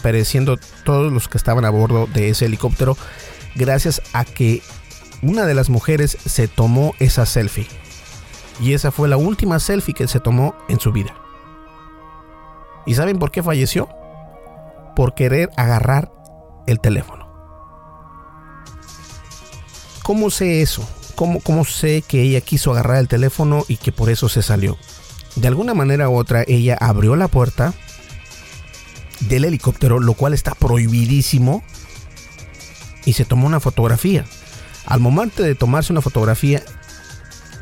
Pereciendo 0.02 0.58
todos 0.84 1.12
los 1.12 1.28
que 1.28 1.38
estaban 1.38 1.66
a 1.66 1.70
bordo 1.70 2.08
de 2.08 2.30
ese 2.30 2.46
helicóptero 2.46 2.98
gracias 3.58 4.02
a 4.14 4.24
que 4.24 4.62
una 5.22 5.46
de 5.46 5.54
las 5.54 5.70
mujeres 5.70 6.18
se 6.26 6.48
tomó 6.48 6.94
esa 7.00 7.26
selfie. 7.26 7.68
Y 8.62 8.74
esa 8.74 8.92
fue 8.92 9.08
la 9.08 9.18
última 9.18 9.60
selfie 9.60 9.94
que 9.94 10.08
se 10.08 10.20
tomó 10.20 10.56
en 10.70 10.80
su 10.80 10.92
vida. 10.92 11.16
¿Y 12.86 12.96
saben 12.96 13.20
por 13.20 13.32
qué 13.32 13.44
falleció? 13.44 13.90
Por 14.96 15.14
querer 15.14 15.50
agarrar 15.58 16.12
el 16.68 16.80
teléfono. 16.80 17.28
¿Cómo 20.04 20.30
sé 20.30 20.62
eso? 20.62 20.88
¿Cómo, 21.16 21.42
¿Cómo 21.42 21.66
sé 21.66 22.04
que 22.08 22.22
ella 22.22 22.42
quiso 22.42 22.72
agarrar 22.72 22.98
el 22.98 23.08
teléfono 23.08 23.66
y 23.68 23.78
que 23.78 23.92
por 23.92 24.10
eso 24.10 24.30
se 24.30 24.42
salió? 24.42 24.78
De 25.36 25.48
alguna 25.48 25.74
manera 25.74 26.10
u 26.10 26.16
otra, 26.16 26.44
ella 26.48 26.78
abrió 26.80 27.16
la 27.16 27.28
puerta 27.28 27.74
del 29.22 29.46
helicóptero, 29.46 30.00
lo 30.00 30.14
cual 30.14 30.34
está 30.34 30.56
prohibidísimo, 30.56 31.64
y 33.08 33.14
se 33.14 33.24
tomó 33.24 33.48
una 33.48 33.62
fotografía. 33.62 34.26
Al 34.86 35.00
momento 35.00 35.42
de 35.42 35.56
tomarse 35.56 35.94
una 35.94 36.02
fotografía, 36.02 36.62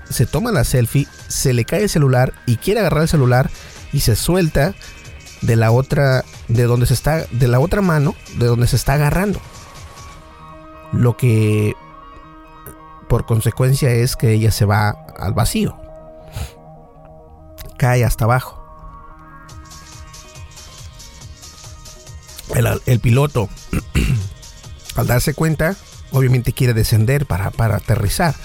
se 0.10 0.26
toma 0.26 0.52
la 0.52 0.64
selfie, 0.64 1.08
se 1.28 1.54
le 1.54 1.66
cae 1.66 1.84
el 1.84 1.90
celular 1.90 2.34
y 2.48 2.58
quiere 2.58 2.80
agarrar 2.80 3.04
el 3.04 3.08
celular 3.08 3.52
y 3.94 4.00
se 4.00 4.16
suelta 4.16 4.74
de 5.42 5.56
la 5.56 5.70
otra, 5.72 6.26
de 6.48 6.64
donde 6.64 6.88
se 6.88 6.96
está, 6.96 7.26
de 7.30 7.48
la 7.48 7.60
otra 7.60 7.84
mano, 7.84 8.16
de 8.40 8.48
donde 8.48 8.66
se 8.66 8.76
está 8.76 8.94
agarrando. 8.94 9.40
Lo 10.92 11.16
que 11.16 11.76
por 13.08 13.28
consecuencia 13.28 13.92
es 13.92 14.16
que 14.16 14.34
ella 14.34 14.50
se 14.50 14.66
va 14.66 14.90
al 15.20 15.34
vacío. 15.36 15.78
Cae 17.78 18.04
hasta 18.04 18.26
abajo. 18.26 18.66
El, 22.86 23.00
piloto, 23.00 23.48
al 24.96 25.08
darse 25.08 25.34
cuenta, 25.34 25.76
obviamente 26.12 26.54
quiere 26.54 26.74
descender 26.74 27.26
para, 27.26 27.52
para 27.52 27.78
aterrizar. 27.78 28.36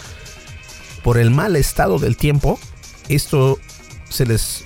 Por 1.03 1.19
el 1.19 1.31
mal 1.31 1.57
estado 1.57 1.99
del 1.99 2.17
tiempo, 2.17 2.59
esto 3.09 3.59
se 4.09 4.27
les 4.27 4.65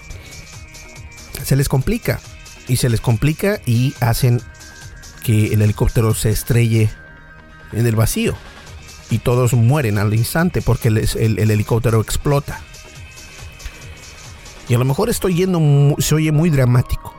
se 1.44 1.57
les 1.57 1.68
complica. 1.68 2.20
Y 2.66 2.77
se 2.77 2.88
les 2.88 3.01
complica 3.01 3.61
y 3.66 3.94
hacen 4.01 4.40
que 5.23 5.53
el 5.53 5.62
helicóptero 5.62 6.14
se 6.14 6.31
estrelle 6.31 6.90
en 7.73 7.87
el 7.87 7.94
vacío. 7.94 8.35
Y 9.11 9.18
todos 9.18 9.53
mueren 9.53 9.99
al 9.99 10.14
instante 10.14 10.62
porque 10.62 10.88
el, 10.88 10.99
helicóptero 11.38 12.01
explota. 12.01 12.61
Y 14.68 14.75
a 14.75 14.79
lo 14.79 14.87
mejor 14.87 15.11
estoy 15.11 15.35
yendo, 15.35 15.61
se 15.99 16.14
oye 16.14 16.33
muy 16.33 16.49
dramático. 16.49 17.13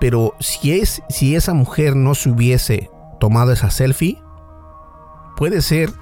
Pero 0.00 0.34
si, 0.40 0.72
es, 0.72 1.02
si 1.08 1.36
esa 1.36 1.54
mujer 1.54 1.96
no 1.96 2.14
se 2.14 2.30
hubiese 2.30 2.90
tomado 3.18 3.52
esa 3.52 3.70
selfie, 3.70 4.18
puede 5.36 5.62
ser 5.62 5.92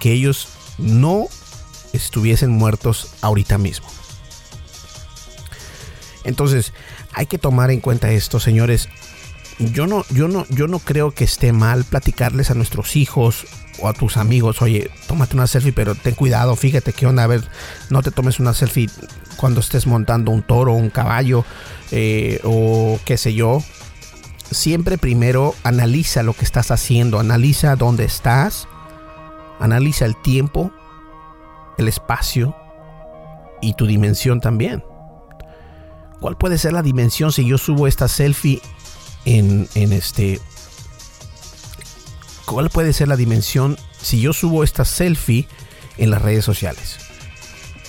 que 0.00 0.12
ellos 0.12 0.48
no 0.78 1.26
estuviesen 1.92 2.50
muertos 2.50 3.14
ahorita 3.22 3.58
mismo. 3.58 3.88
Entonces, 6.24 6.72
hay 7.12 7.26
que 7.26 7.38
tomar 7.38 7.70
en 7.70 7.80
cuenta 7.80 8.10
esto, 8.10 8.40
señores. 8.40 8.88
Yo 9.58 9.86
no, 9.86 10.04
yo 10.10 10.28
no, 10.28 10.46
yo 10.50 10.68
no 10.68 10.78
creo 10.78 11.12
que 11.12 11.24
esté 11.24 11.52
mal 11.52 11.84
platicarles 11.84 12.50
a 12.50 12.54
nuestros 12.54 12.96
hijos 12.96 13.46
o 13.80 13.88
a 13.88 13.92
tus 13.92 14.16
amigos, 14.16 14.62
oye, 14.62 14.90
tómate 15.06 15.36
una 15.36 15.46
selfie, 15.46 15.72
pero 15.72 15.94
ten 15.94 16.14
cuidado, 16.14 16.56
fíjate 16.56 16.92
qué 16.92 17.06
onda, 17.06 17.24
a 17.24 17.26
ver, 17.26 17.42
no 17.90 18.02
te 18.02 18.10
tomes 18.10 18.40
una 18.40 18.54
selfie 18.54 18.88
cuando 19.36 19.60
estés 19.60 19.86
montando 19.86 20.30
un 20.30 20.42
toro, 20.42 20.72
un 20.72 20.90
caballo, 20.90 21.44
eh, 21.90 22.40
o 22.44 22.98
qué 23.04 23.16
sé 23.16 23.34
yo. 23.34 23.62
Siempre 24.50 24.96
primero 24.96 25.54
analiza 25.62 26.22
lo 26.22 26.32
que 26.32 26.44
estás 26.44 26.70
haciendo, 26.70 27.18
analiza 27.18 27.76
dónde 27.76 28.04
estás, 28.04 28.68
analiza 29.58 30.04
el 30.04 30.20
tiempo, 30.22 30.70
el 31.78 31.88
espacio 31.88 32.56
y 33.60 33.74
tu 33.74 33.86
dimensión 33.86 34.40
también. 34.40 34.84
¿Cuál 36.20 36.36
puede 36.36 36.58
ser 36.58 36.72
la 36.72 36.82
dimensión 36.82 37.32
si 37.32 37.46
yo 37.46 37.58
subo 37.58 37.86
esta 37.86 38.08
selfie 38.08 38.62
en, 39.26 39.68
este... 39.74 40.40
¿Cuál 42.46 42.70
puede 42.70 42.92
ser 42.92 43.08
la 43.08 43.16
dimensión 43.16 43.76
si 44.00 44.20
yo 44.20 44.32
subo 44.32 44.62
esta 44.64 44.84
selfie 44.84 45.48
en 45.98 46.10
las 46.10 46.22
redes 46.22 46.44
sociales? 46.44 46.98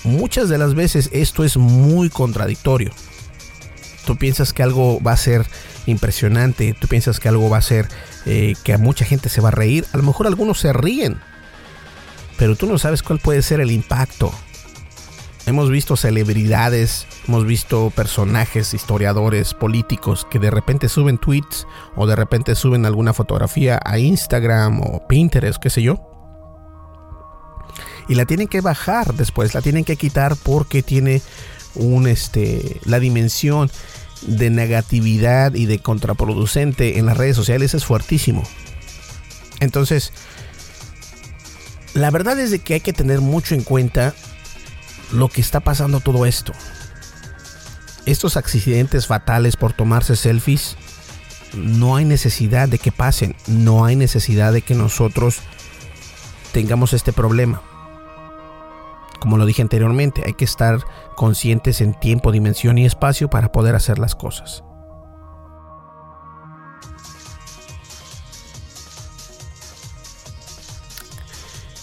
Muchas 0.02 0.48
de 0.48 0.58
las 0.58 0.74
veces 0.74 1.08
esto 1.12 1.44
es 1.44 1.56
muy 1.56 2.10
contradictorio. 2.10 2.90
Tú 4.04 4.16
piensas 4.16 4.52
que 4.52 4.62
algo 4.62 5.00
va 5.00 5.12
a 5.12 5.16
ser 5.16 5.46
impresionante, 5.86 6.74
tú 6.78 6.88
piensas 6.88 7.20
que 7.20 7.28
algo 7.28 7.48
va 7.48 7.58
a 7.58 7.62
ser 7.62 7.88
eh, 8.26 8.54
que 8.64 8.74
a 8.74 8.78
mucha 8.78 9.04
gente 9.04 9.28
se 9.28 9.40
va 9.40 9.48
a 9.48 9.52
reír, 9.52 9.86
a 9.92 9.96
lo 9.96 10.02
mejor 10.02 10.26
algunos 10.26 10.58
se 10.58 10.72
ríen, 10.72 11.18
pero 12.36 12.56
tú 12.56 12.66
no 12.66 12.78
sabes 12.78 13.02
cuál 13.02 13.20
puede 13.20 13.42
ser 13.42 13.60
el 13.60 13.70
impacto. 13.70 14.32
Hemos 15.46 15.70
visto 15.70 15.96
celebridades, 15.96 17.06
hemos 17.28 17.44
visto 17.44 17.90
personajes, 17.90 18.72
historiadores, 18.72 19.52
políticos 19.52 20.26
que 20.30 20.38
de 20.38 20.50
repente 20.50 20.88
suben 20.88 21.18
tweets 21.18 21.66
o 21.94 22.06
de 22.06 22.16
repente 22.16 22.54
suben 22.54 22.86
alguna 22.86 23.12
fotografía 23.12 23.78
a 23.84 23.98
Instagram 23.98 24.80
o 24.80 25.06
Pinterest, 25.06 25.62
qué 25.62 25.68
sé 25.68 25.82
yo. 25.82 26.00
Y 28.08 28.14
la 28.14 28.24
tienen 28.24 28.48
que 28.48 28.62
bajar 28.62 29.12
después, 29.12 29.54
la 29.54 29.60
tienen 29.60 29.84
que 29.84 29.96
quitar 29.96 30.36
porque 30.36 30.82
tiene 30.82 31.20
un 31.74 32.08
este 32.08 32.80
la 32.84 32.98
dimensión 32.98 33.70
de 34.22 34.48
negatividad 34.48 35.54
y 35.54 35.66
de 35.66 35.80
contraproducente 35.80 36.98
en 36.98 37.04
las 37.04 37.18
redes 37.18 37.36
sociales 37.36 37.74
es 37.74 37.84
fuertísimo. 37.84 38.42
Entonces, 39.60 40.14
la 41.92 42.10
verdad 42.10 42.38
es 42.40 42.50
de 42.50 42.60
que 42.60 42.74
hay 42.74 42.80
que 42.80 42.94
tener 42.94 43.20
mucho 43.20 43.54
en 43.54 43.62
cuenta 43.62 44.14
lo 45.12 45.28
que 45.28 45.42
está 45.42 45.60
pasando 45.60 46.00
todo 46.00 46.24
esto. 46.24 46.54
Estos 48.08 48.38
accidentes 48.38 49.06
fatales 49.06 49.58
por 49.58 49.74
tomarse 49.74 50.16
selfies, 50.16 50.78
no 51.52 51.94
hay 51.94 52.06
necesidad 52.06 52.66
de 52.66 52.78
que 52.78 52.90
pasen, 52.90 53.36
no 53.46 53.84
hay 53.84 53.96
necesidad 53.96 54.54
de 54.54 54.62
que 54.62 54.74
nosotros 54.74 55.40
tengamos 56.52 56.94
este 56.94 57.12
problema. 57.12 57.60
Como 59.20 59.36
lo 59.36 59.44
dije 59.44 59.60
anteriormente, 59.60 60.22
hay 60.24 60.32
que 60.32 60.46
estar 60.46 60.78
conscientes 61.16 61.82
en 61.82 61.92
tiempo, 61.92 62.32
dimensión 62.32 62.78
y 62.78 62.86
espacio 62.86 63.28
para 63.28 63.52
poder 63.52 63.74
hacer 63.74 63.98
las 63.98 64.14
cosas. 64.14 64.64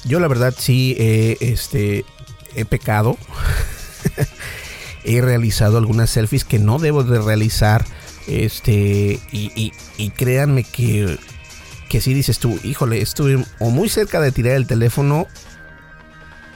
Yo 0.05 0.19
la 0.19 0.27
verdad 0.27 0.55
sí 0.57 0.95
este, 1.39 2.03
he 2.55 2.65
pecado. 2.65 3.15
he 5.05 5.21
realizado 5.21 5.77
algunas 5.77 6.09
selfies 6.09 6.43
que 6.43 6.59
no 6.59 6.79
debo 6.79 7.03
de 7.03 7.19
realizar. 7.19 7.85
Este, 8.27 9.19
y, 9.31 9.71
créanme 10.17 10.63
que, 10.63 11.17
que 11.89 12.01
si 12.01 12.13
dices 12.13 12.39
tú, 12.39 12.59
híjole, 12.63 13.01
estuve 13.01 13.45
o 13.59 13.69
muy 13.69 13.87
cerca 13.87 14.19
de 14.19 14.31
tirar 14.31 14.55
el 14.55 14.67
teléfono 14.67 15.27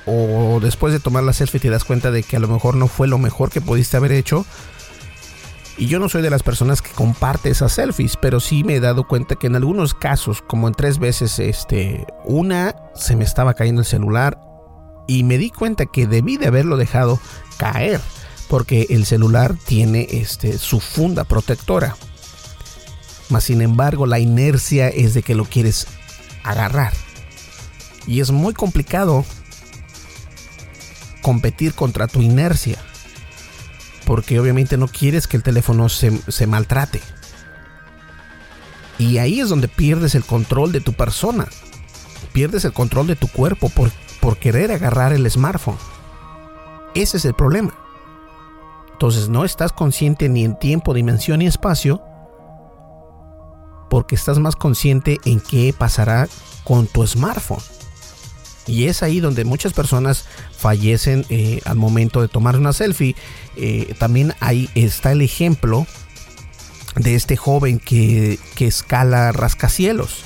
o 0.06 0.60
después 0.60 0.92
de 0.92 1.00
tomar 1.00 1.24
la 1.24 1.34
selfie 1.34 1.60
te 1.60 1.70
das 1.70 1.84
cuenta 1.84 2.10
de 2.10 2.24
que 2.24 2.38
a 2.38 2.40
lo 2.40 2.48
mejor 2.48 2.76
no 2.76 2.88
fue 2.88 3.08
lo 3.08 3.20
mejor 3.20 3.52
que 3.52 3.62
pudiste 3.62 3.98
haber 3.98 4.12
hecho. 4.12 4.46
Y 5.78 5.88
yo 5.88 6.00
no 6.00 6.10
soy 6.10 6.22
de 6.22 6.30
las 6.30 6.44
personas 6.44 6.82
que 6.82 6.92
comparte 6.92 7.50
esas 7.50 7.72
selfies, 7.74 8.18
pero 8.18 8.42
sí 8.42 8.66
me 8.66 8.76
he 8.76 8.80
dado 8.82 9.08
cuenta 9.08 9.36
que 9.36 9.48
en 9.48 9.56
algunos 9.56 9.94
casos, 9.94 10.42
como 10.42 10.68
en 10.68 10.74
tres 10.74 11.00
veces, 11.00 11.40
este, 11.40 12.06
una 12.26 12.76
se 12.96 13.16
me 13.16 13.24
estaba 13.24 13.54
cayendo 13.54 13.82
el 13.82 13.88
celular 13.88 14.38
y 15.08 15.24
me 15.24 15.38
di 15.38 15.52
cuenta 15.52 15.86
que 15.86 16.06
debí 16.06 16.36
de 16.36 16.48
haberlo 16.48 16.76
dejado 16.76 17.18
caer, 17.58 18.02
porque 18.50 18.88
el 18.90 19.06
celular 19.06 19.56
tiene 19.66 20.08
este, 20.10 20.58
su 20.58 20.80
funda 20.80 21.24
protectora. 21.24 21.96
Mas 23.30 23.44
sin 23.44 23.62
embargo, 23.62 24.08
la 24.08 24.18
inercia 24.18 24.90
es 24.90 25.14
de 25.14 25.22
que 25.22 25.36
lo 25.36 25.46
quieres 25.46 25.86
agarrar. 26.44 26.92
Y 28.08 28.22
es 28.22 28.32
muy 28.32 28.56
complicado 28.56 29.24
competir 31.22 31.76
contra 31.76 32.08
tu 32.08 32.24
inercia. 32.24 32.80
Porque 34.04 34.40
obviamente 34.40 34.78
no 34.78 34.88
quieres 34.88 35.28
que 35.28 35.38
el 35.38 35.44
teléfono 35.44 35.88
se, 35.88 36.48
maltrate. 36.48 37.02
Y 38.98 39.20
ahí 39.20 39.42
es 39.42 39.50
donde 39.50 39.68
pierdes 39.68 40.16
el 40.16 40.24
control 40.26 40.72
de 40.72 40.82
tu 40.82 40.94
persona. 40.94 41.48
Pierdes 42.34 42.66
el 42.66 42.74
control 42.74 43.06
de 43.06 43.16
tu 43.16 43.28
cuerpo 43.28 43.70
por, 43.70 43.92
por 44.20 44.40
querer 44.40 44.72
agarrar 44.72 45.14
el 45.14 45.30
smartphone. 45.30 45.78
Ese 46.96 47.18
es 47.18 47.26
el 47.26 47.36
problema. 47.36 47.76
Entonces 49.00 49.30
no 49.30 49.46
estás 49.46 49.72
consciente 49.72 50.28
ni 50.28 50.44
en 50.44 50.60
tiempo, 50.60 50.94
dimensión 50.94 51.40
ni 51.40 51.48
espacio. 51.48 52.04
Porque 53.90 54.14
estás 54.14 54.40
más 54.40 54.58
consciente 54.58 55.20
en 55.24 55.40
qué 55.40 55.74
pasará 55.74 56.28
con 56.66 56.86
tu 56.86 57.08
smartphone. 57.08 57.64
Y 58.68 58.88
es 58.88 59.02
ahí 59.02 59.22
donde 59.22 59.46
muchas 59.46 59.72
personas 59.72 60.26
fallecen 60.52 61.26
eh, 61.30 61.62
al 61.64 61.78
momento 61.78 62.22
de 62.22 62.28
tomar 62.28 62.58
una 62.58 62.74
selfie. 62.74 63.16
Eh, 63.56 63.96
también 64.00 64.34
ahí 64.42 64.70
está 64.76 65.14
el 65.14 65.22
ejemplo 65.22 65.88
de 66.98 67.16
este 67.16 67.38
joven 67.38 67.80
que, 67.80 68.38
que 68.56 68.68
escala 68.68 69.32
rascacielos. 69.32 70.26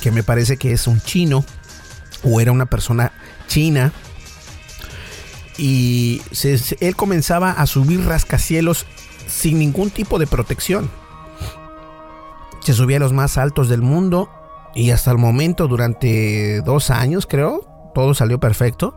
Que 0.00 0.10
me 0.12 0.22
parece 0.22 0.56
que 0.56 0.72
es 0.72 0.86
un 0.86 1.02
chino 1.02 1.44
o 2.22 2.40
era 2.40 2.52
una 2.52 2.64
persona 2.64 3.12
china. 3.48 3.92
Y 5.64 6.20
él 6.80 6.96
comenzaba 6.96 7.52
a 7.52 7.68
subir 7.68 8.04
rascacielos 8.04 8.84
sin 9.28 9.60
ningún 9.60 9.90
tipo 9.90 10.18
de 10.18 10.26
protección. 10.26 10.90
Se 12.58 12.72
subía 12.72 12.96
a 12.96 12.98
los 12.98 13.12
más 13.12 13.38
altos 13.38 13.68
del 13.68 13.80
mundo 13.80 14.28
y 14.74 14.90
hasta 14.90 15.12
el 15.12 15.18
momento, 15.18 15.68
durante 15.68 16.62
dos 16.62 16.90
años 16.90 17.28
creo, 17.30 17.92
todo 17.94 18.12
salió 18.12 18.40
perfecto. 18.40 18.96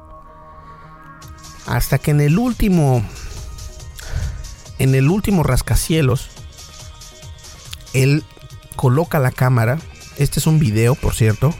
Hasta 1.67 1.99
que 1.99 2.09
en 2.09 2.19
el 2.19 2.39
último, 2.39 3.05
en 4.79 4.95
el 4.95 5.11
último 5.11 5.43
rascacielos, 5.43 6.31
él 7.93 8.23
coloca 8.75 9.19
la 9.19 9.29
cámara. 9.29 9.77
Este 10.17 10.39
es 10.39 10.47
un 10.47 10.57
video, 10.57 10.95
por 10.95 11.13
cierto. 11.13 11.53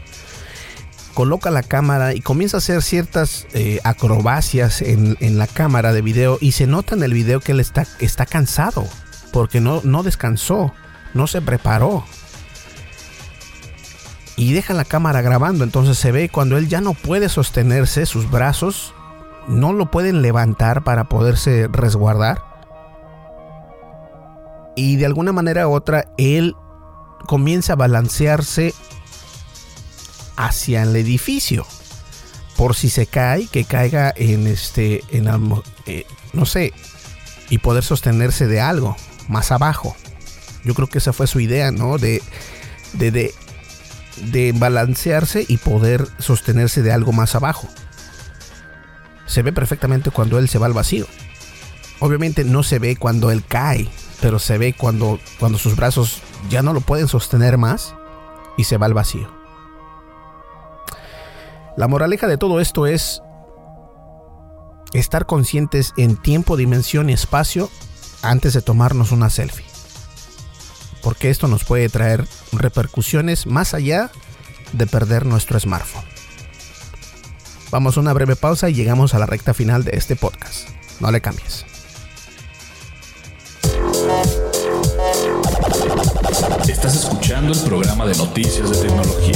Coloca 1.15 1.49
la 1.49 1.63
cámara 1.63 2.13
y 2.13 2.21
comienza 2.21 2.57
a 2.57 2.59
hacer 2.59 2.83
ciertas 2.83 3.47
eh, 3.53 3.79
acrobacias 3.83 4.83
en, 4.83 5.15
la 5.39 5.47
cámara 5.47 5.93
de 5.93 6.03
video. 6.03 6.37
Y 6.39 6.51
se 6.51 6.67
nota 6.67 6.93
en 6.93 7.01
el 7.01 7.13
video 7.13 7.39
que 7.39 7.53
él 7.53 7.59
está, 7.59 7.87
está 7.99 8.27
cansado. 8.27 8.85
Porque 9.31 9.59
no, 9.61 9.81
no 9.83 10.03
descansó. 10.03 10.73
No 11.15 11.25
se 11.25 11.41
preparó 11.41 12.03
y 14.37 14.53
deja 14.53 14.73
la 14.73 14.85
cámara 14.85 15.21
grabando. 15.21 15.63
Entonces 15.63 15.97
se 15.97 16.11
ve 16.11 16.29
cuando 16.29 16.57
él 16.57 16.67
ya 16.67 16.81
no 16.81 16.93
puede 16.93 17.29
sostenerse, 17.29 18.05
sus 18.05 18.29
brazos 18.29 18.93
no 19.47 19.73
lo 19.73 19.91
pueden 19.91 20.21
levantar 20.21 20.83
para 20.83 21.05
poderse 21.05 21.67
resguardar. 21.71 22.43
Y 24.75 24.97
de 24.97 25.05
alguna 25.05 25.31
manera 25.31 25.67
u 25.67 25.73
otra, 25.73 26.05
él 26.17 26.55
comienza 27.27 27.73
a 27.73 27.77
balancearse 27.77 28.73
hacia 30.35 30.83
el 30.83 30.95
edificio. 30.95 31.65
Por 32.57 32.75
si 32.75 32.89
se 32.89 33.05
cae, 33.05 33.47
que 33.47 33.65
caiga 33.65 34.13
en 34.15 34.47
este, 34.47 35.03
en, 35.09 35.27
eh, 35.85 36.05
no 36.33 36.45
sé, 36.45 36.73
y 37.49 37.57
poder 37.57 37.83
sostenerse 37.83 38.47
de 38.47 38.61
algo 38.61 38.95
más 39.27 39.51
abajo. 39.51 39.95
Yo 40.63 40.73
creo 40.73 40.87
que 40.87 40.99
esa 40.99 41.13
fue 41.13 41.27
su 41.27 41.39
idea, 41.39 41.71
¿no? 41.71 41.97
De, 41.97 42.23
de, 42.93 43.11
de 43.11 43.33
de 44.17 44.53
balancearse 44.53 45.45
y 45.47 45.57
poder 45.57 46.07
sostenerse 46.19 46.81
de 46.81 46.91
algo 46.91 47.11
más 47.11 47.35
abajo. 47.35 47.67
Se 49.25 49.41
ve 49.41 49.51
perfectamente 49.51 50.11
cuando 50.11 50.37
él 50.39 50.49
se 50.49 50.59
va 50.59 50.67
al 50.67 50.73
vacío. 50.73 51.07
Obviamente 51.99 52.43
no 52.43 52.63
se 52.63 52.79
ve 52.79 52.95
cuando 52.95 53.31
él 53.31 53.43
cae, 53.45 53.89
pero 54.21 54.39
se 54.39 54.57
ve 54.57 54.73
cuando, 54.73 55.19
cuando 55.39 55.57
sus 55.57 55.75
brazos 55.75 56.21
ya 56.49 56.61
no 56.61 56.73
lo 56.73 56.81
pueden 56.81 57.07
sostener 57.07 57.57
más 57.57 57.95
y 58.57 58.65
se 58.65 58.77
va 58.77 58.85
al 58.85 58.93
vacío. 58.93 59.44
La 61.77 61.87
moraleja 61.89 62.27
de 62.27 62.37
todo 62.37 62.61
esto 62.61 62.87
es 62.87 63.21
estar 64.93 65.25
conscientes 65.25 65.93
en 65.97 66.15
tiempo, 66.15 66.55
dimensión 66.55 67.09
y 67.09 67.13
espacio 67.13 67.69
antes 68.21 68.53
de 68.53 68.61
tomarnos 68.61 69.11
una 69.11 69.29
selfie. 69.29 69.65
Porque 71.03 71.29
esto 71.29 71.47
nos 71.47 71.65
puede 71.65 71.89
traer 71.89 72.25
repercusiones 72.53 73.45
más 73.45 73.73
allá 73.73 74.09
de 74.71 74.87
perder 74.87 75.25
nuestro 75.25 75.59
smartphone. 75.59 76.05
Vamos 77.71 77.97
a 77.97 77.99
una 77.99 78.13
breve 78.13 78.37
pausa 78.37 78.69
y 78.69 78.73
llegamos 78.73 79.13
a 79.13 79.19
la 79.19 79.25
recta 79.25 79.53
final 79.53 79.83
de 79.83 79.97
este 79.97 80.15
podcast. 80.15 80.69
No 81.01 81.11
le 81.11 81.19
cambies. 81.19 81.65
El 87.51 87.59
programa 87.61 88.05
de 88.07 88.15
noticias 88.15 88.71
de 88.71 88.87
tecnología. 88.87 89.35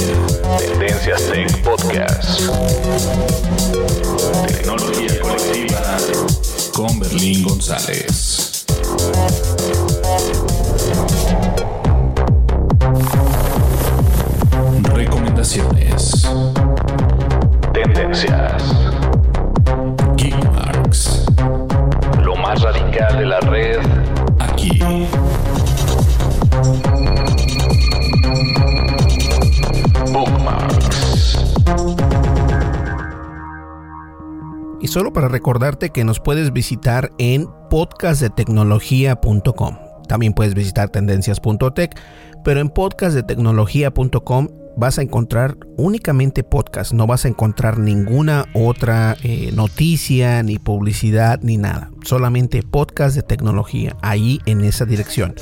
Tendencias 0.58 1.22
Tech 1.30 1.62
Podcast. 1.62 2.40
Tecnología 4.48 5.20
colectiva 5.20 5.80
con 6.72 6.98
Berlín 6.98 7.44
González. 7.44 8.64
Recomendaciones. 14.92 16.28
Tendencias. 17.72 18.62
Geekmarks. 20.16 21.26
Lo 22.24 22.34
más 22.34 22.60
radical 22.60 23.18
de 23.18 23.26
la 23.26 23.40
red 23.40 23.78
aquí. 24.40 24.80
Solo 34.90 35.12
para 35.12 35.28
recordarte 35.28 35.90
que 35.90 36.04
nos 36.04 36.18
puedes 36.18 36.52
visitar 36.52 37.12
en 37.18 37.46
podcastdetecnología.com. 37.70 39.76
También 40.08 40.32
puedes 40.32 40.54
visitar 40.54 40.88
tendencias.tech, 40.88 41.96
pero 42.42 42.60
en 42.60 42.70
podcastdetecnología.com 42.70 44.48
vas 44.76 44.98
a 44.98 45.02
encontrar 45.02 45.56
únicamente 45.76 46.42
podcast, 46.42 46.92
no 46.92 47.06
vas 47.06 47.24
a 47.24 47.28
encontrar 47.28 47.78
ninguna 47.78 48.46
otra 48.52 49.16
eh, 49.22 49.52
noticia, 49.54 50.42
ni 50.42 50.58
publicidad, 50.58 51.38
ni 51.40 51.56
nada. 51.56 51.92
Solamente 52.04 52.64
podcast 52.64 53.14
de 53.14 53.22
tecnología, 53.22 53.96
ahí 54.02 54.40
en 54.46 54.64
esa 54.64 54.86
dirección. 54.86 55.36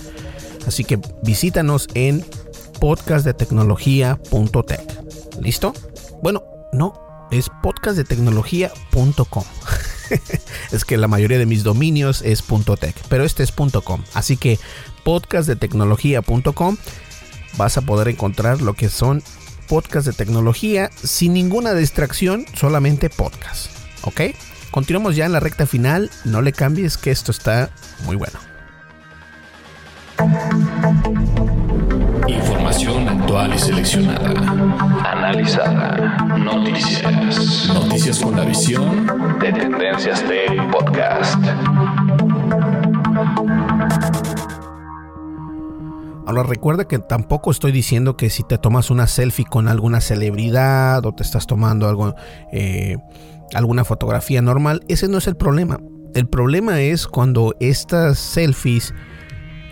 Así 0.66 0.84
que 0.84 1.00
visítanos 1.22 1.88
en 1.94 2.22
podcastdetecnología.tech. 2.80 5.40
¿Listo? 5.40 5.72
Bueno, 6.22 6.42
no, 6.74 7.07
es 7.30 7.50
podcastdetecnología.com. 7.62 9.44
es 10.72 10.84
que 10.84 10.96
la 10.96 11.08
mayoría 11.08 11.38
de 11.38 11.46
mis 11.46 11.62
dominios 11.62 12.22
es 12.22 12.42
.tech, 12.80 12.96
pero 13.08 13.24
este 13.24 13.42
es 13.42 13.52
.com. 13.52 14.02
Así 14.14 14.36
que 14.36 14.58
podcastdetecnología.com 15.04 16.76
vas 17.56 17.76
a 17.76 17.82
poder 17.82 18.08
encontrar 18.08 18.62
lo 18.62 18.74
que 18.74 18.88
son 18.88 19.22
podcasts 19.68 20.06
de 20.06 20.12
tecnología 20.12 20.90
sin 21.02 21.34
ninguna 21.34 21.74
distracción, 21.74 22.46
solamente 22.54 23.10
podcast. 23.10 23.70
¿Ok? 24.02 24.20
Continuamos 24.70 25.16
ya 25.16 25.26
en 25.26 25.32
la 25.32 25.40
recta 25.40 25.66
final. 25.66 26.10
No 26.24 26.42
le 26.42 26.52
cambies 26.52 26.96
que 26.96 27.10
esto 27.10 27.32
está 27.32 27.70
muy 28.04 28.16
bueno. 28.16 28.38
Información 32.28 33.08
actual 33.08 33.54
y 33.54 33.58
seleccionada. 33.58 34.30
Analizada. 35.04 36.16
Noticias. 36.38 37.70
Noticias 37.72 38.20
con 38.20 38.36
la 38.36 38.44
visión 38.44 39.06
de 39.40 39.52
Tendencias 39.52 40.22
Tech 40.24 40.70
Podcast. 40.70 41.42
Ahora 46.26 46.42
recuerda 46.42 46.86
que 46.86 46.98
tampoco 46.98 47.50
estoy 47.50 47.72
diciendo 47.72 48.18
que 48.18 48.28
si 48.28 48.42
te 48.42 48.58
tomas 48.58 48.90
una 48.90 49.06
selfie 49.06 49.46
con 49.46 49.66
alguna 49.66 50.02
celebridad 50.02 51.06
o 51.06 51.14
te 51.14 51.22
estás 51.22 51.46
tomando 51.46 51.88
algo, 51.88 52.14
eh, 52.52 52.98
alguna 53.54 53.84
fotografía 53.84 54.42
normal, 54.42 54.82
ese 54.88 55.08
no 55.08 55.16
es 55.16 55.26
el 55.26 55.36
problema. 55.36 55.80
El 56.14 56.28
problema 56.28 56.80
es 56.80 57.06
cuando 57.06 57.54
estas 57.60 58.18
selfies 58.18 58.92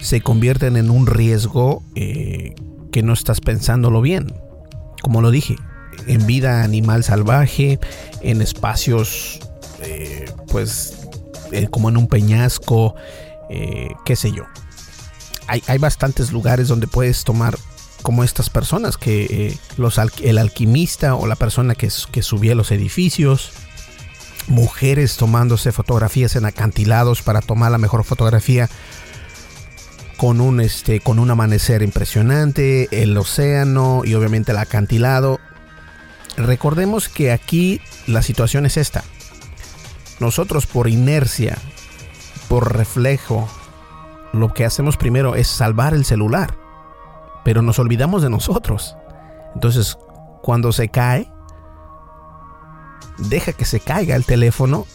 se 0.01 0.21
convierten 0.21 0.77
en 0.77 0.91
un 0.91 1.07
riesgo 1.07 1.83
eh, 1.95 2.55
que 2.93 3.03
no 3.03 3.13
estás 3.13 3.41
pensándolo 3.41 4.01
bien. 4.01 4.35
Como 5.03 5.21
lo 5.21 5.31
dije, 5.31 5.57
en 6.07 6.27
vida 6.27 6.63
animal 6.63 7.05
salvaje, 7.05 7.79
en 8.21 8.43
espacios, 8.43 9.41
eh, 9.83 10.27
pues, 10.49 11.09
eh, 11.53 11.69
como 11.71 11.89
en 11.89 11.97
un 11.97 12.09
peñasco, 12.09 12.95
qué 14.05 14.17
sé 14.17 14.33
yo. 14.33 14.45
Hay, 15.47 15.63
hay, 15.69 15.79
bastantes 15.79 16.33
lugares 16.33 16.67
donde 16.67 16.89
puedes 16.89 17.23
tomar 17.23 17.57
como 18.03 18.25
estas 18.25 18.51
personas, 18.51 18.97
que 18.97 19.57
los 19.77 20.01
el 20.23 20.39
alquimista 20.39 21.15
o 21.15 21.29
la 21.29 21.37
persona 21.37 21.77
que 21.77 21.91
subía 21.91 22.57
los 22.57 22.73
edificios, 22.73 23.53
mujeres 24.49 25.17
tomándose 25.17 25.73
fotografías 25.73 26.37
en 26.37 26.47
acantilados 26.47 27.23
para 27.23 27.41
tomar 27.41 27.71
la 27.71 27.79
mejor 27.79 28.05
fotografía 28.05 28.69
con 30.17 30.41
un 30.41 30.61
este 30.61 31.01
con 31.01 31.19
un 31.19 31.31
amanecer 31.31 31.83
impresionante, 31.83 32.89
el 32.91 33.17
océano 33.17 34.03
y 34.05 34.15
obviamente 34.15 34.53
el 34.53 34.59
acantilado. 34.59 35.41
Recordemos 36.37 37.09
que 37.09 37.33
aquí 37.33 37.81
la 38.07 38.23
situación 38.23 38.67
es 38.67 38.77
esta. 38.77 39.05
Nosotros 40.21 40.67
por 40.67 40.89
inercia, 40.89 41.59
por 42.49 42.77
reflejo, 42.77 43.49
lo 44.33 44.53
que 44.53 44.65
hacemos 44.65 44.97
primero 44.97 45.35
es 45.35 45.49
salvar 45.49 45.95
el 45.95 46.05
celular, 46.05 46.57
pero 47.45 47.63
nos 47.63 47.79
olvidamos 47.79 48.23
de 48.23 48.31
nosotros. 48.31 48.97
Entonces, 49.55 49.97
cuando 50.43 50.73
se 50.73 50.89
cae, 50.89 51.31
deja 53.19 53.53
que 53.53 53.65
se 53.65 53.81
caiga 53.81 54.17
el 54.17 54.25
teléfono 54.25 54.87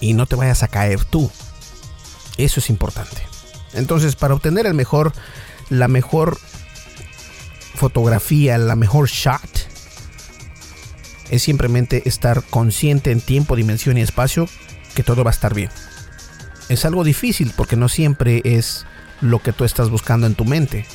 y 0.00 0.14
no 0.14 0.26
te 0.26 0.36
vayas 0.36 0.62
a 0.62 0.68
caer 0.68 1.04
tú. 1.04 1.30
Eso 2.36 2.60
es 2.60 2.70
importante. 2.70 3.27
Entonces, 3.72 4.16
para 4.16 4.34
obtener 4.34 4.66
el 4.66 4.74
mejor, 4.74 5.12
la 5.68 5.88
mejor 5.88 6.38
fotografía, 7.74 8.58
la 8.58 8.76
mejor 8.76 9.08
shot, 9.08 9.68
es 11.30 11.42
simplemente 11.42 12.08
estar 12.08 12.42
consciente 12.44 13.10
en 13.10 13.20
tiempo, 13.20 13.56
dimensión 13.56 13.98
y 13.98 14.02
espacio 14.02 14.48
que 14.94 15.02
todo 15.02 15.24
va 15.24 15.30
a 15.30 15.34
estar 15.34 15.54
bien. 15.54 15.70
Es 16.68 16.84
algo 16.84 17.04
difícil 17.04 17.52
porque 17.56 17.76
no 17.76 17.88
siempre 17.88 18.40
es 18.44 18.86
lo 19.20 19.40
que 19.40 19.52
tú 19.52 19.64
estás 19.64 19.90
buscando 19.90 20.26
en 20.26 20.34
tu 20.34 20.44
mente. 20.44 20.86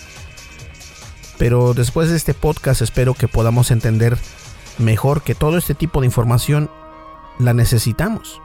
Pero 1.37 1.73
después 1.73 2.09
de 2.09 2.17
este 2.17 2.33
podcast 2.33 2.81
espero 2.81 3.13
que 3.13 3.27
podamos 3.27 3.71
entender 3.71 4.17
mejor 4.77 5.23
que 5.23 5.35
todo 5.35 5.57
este 5.57 5.75
tipo 5.75 6.01
de 6.01 6.07
información 6.07 6.69
la 7.39 7.53
necesitamos 7.53 8.41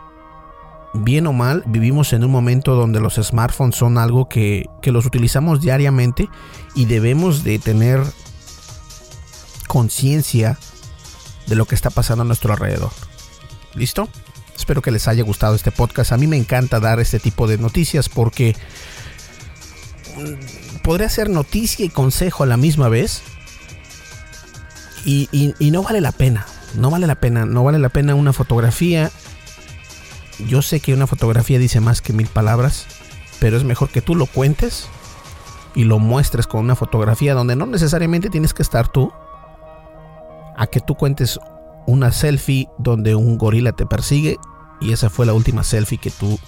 bien 0.98 1.26
o 1.26 1.32
mal, 1.32 1.62
vivimos 1.66 2.12
en 2.12 2.24
un 2.24 2.30
momento 2.30 2.74
donde 2.74 3.00
los 3.00 3.14
smartphones 3.14 3.76
son 3.76 3.98
algo 3.98 4.28
que, 4.28 4.66
que 4.82 4.92
los 4.92 5.06
utilizamos 5.06 5.60
diariamente 5.60 6.28
y 6.74 6.84
debemos 6.84 7.44
de 7.44 7.58
tener 7.58 8.02
conciencia 9.66 10.58
de 11.46 11.56
lo 11.56 11.66
que 11.66 11.74
está 11.74 11.90
pasando 11.90 12.22
a 12.22 12.26
nuestro 12.26 12.52
alrededor. 12.52 12.90
¿Listo? 13.74 14.08
Espero 14.56 14.82
que 14.82 14.90
les 14.90 15.06
haya 15.08 15.22
gustado 15.22 15.54
este 15.54 15.70
podcast. 15.70 16.12
A 16.12 16.16
mí 16.16 16.26
me 16.26 16.36
encanta 16.36 16.80
dar 16.80 17.00
este 17.00 17.20
tipo 17.20 17.46
de 17.46 17.58
noticias 17.58 18.08
porque 18.08 18.56
podría 20.82 21.08
ser 21.08 21.30
noticia 21.30 21.84
y 21.84 21.88
consejo 21.88 22.42
a 22.42 22.46
la 22.46 22.56
misma 22.56 22.88
vez. 22.88 23.22
Y, 25.04 25.28
y, 25.30 25.54
y 25.58 25.70
no 25.70 25.82
vale 25.82 26.00
la 26.00 26.12
pena. 26.12 26.44
No 26.74 26.90
vale 26.90 27.06
la 27.06 27.14
pena. 27.14 27.46
No 27.46 27.62
vale 27.64 27.78
la 27.78 27.88
pena 27.88 28.14
una 28.14 28.32
fotografía 28.32 29.10
yo 30.46 30.62
sé 30.62 30.80
que 30.80 30.94
una 30.94 31.06
fotografía 31.06 31.58
dice 31.58 31.80
más 31.80 32.00
que 32.02 32.12
mil 32.12 32.28
palabras, 32.28 32.86
pero 33.40 33.56
es 33.56 33.64
mejor 33.64 33.88
que 33.88 34.02
tú 34.02 34.14
lo 34.14 34.26
cuentes 34.26 34.88
y 35.74 35.84
lo 35.84 35.98
muestres 35.98 36.46
con 36.46 36.60
una 36.60 36.76
fotografía 36.76 37.34
donde 37.34 37.56
no 37.56 37.66
necesariamente 37.66 38.30
tienes 38.30 38.54
que 38.54 38.62
estar 38.62 38.88
tú, 38.88 39.12
a 40.56 40.66
que 40.66 40.80
tú 40.80 40.94
cuentes 40.94 41.38
una 41.86 42.12
selfie 42.12 42.68
donde 42.78 43.14
un 43.14 43.38
gorila 43.38 43.72
te 43.72 43.86
persigue 43.86 44.36
y 44.80 44.92
esa 44.92 45.10
fue 45.10 45.26
la 45.26 45.32
última 45.32 45.64
selfie 45.64 45.98
que 45.98 46.10
tú 46.10 46.38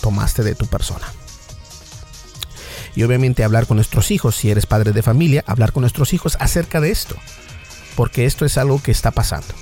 tomaste 0.00 0.42
de 0.42 0.54
tu 0.54 0.66
persona. 0.66 1.06
Y 2.94 3.04
obviamente 3.04 3.44
hablar 3.44 3.66
con 3.66 3.76
nuestros 3.76 4.10
hijos, 4.10 4.36
si 4.36 4.50
eres 4.50 4.66
padre 4.66 4.92
de 4.92 5.02
familia, 5.02 5.44
hablar 5.46 5.72
con 5.72 5.80
nuestros 5.80 6.12
hijos 6.12 6.36
acerca 6.40 6.80
de 6.80 6.90
esto, 6.90 7.16
porque 7.96 8.26
esto 8.26 8.44
es 8.44 8.58
algo 8.58 8.82
que 8.82 8.90
está 8.90 9.10
pasando. 9.10 9.54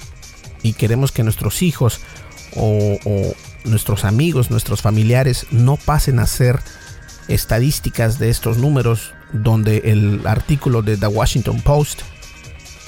Y 0.62 0.72
queremos 0.72 1.12
que 1.12 1.22
nuestros 1.22 1.62
hijos 1.62 2.00
o, 2.56 2.98
nuestros 3.64 4.04
amigos, 4.04 4.50
nuestros 4.50 4.82
familiares 4.82 5.46
no 5.50 5.76
pasen 5.76 6.18
a 6.18 6.26
ser 6.26 6.60
estadísticas 7.28 8.18
de 8.18 8.30
estos 8.30 8.58
números 8.58 9.14
donde 9.32 9.82
el 9.84 10.26
artículo 10.26 10.82
de 10.82 10.96
The 10.96 11.06
Washington 11.06 11.60
Post 11.60 12.02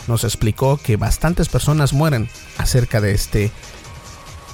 nos 0.09 0.25
explicó 0.25 0.79
que 0.79 0.97
bastantes 0.97 1.49
personas 1.49 1.93
mueren 1.93 2.29
acerca 2.59 3.01
de 3.01 3.13
este 3.13 3.53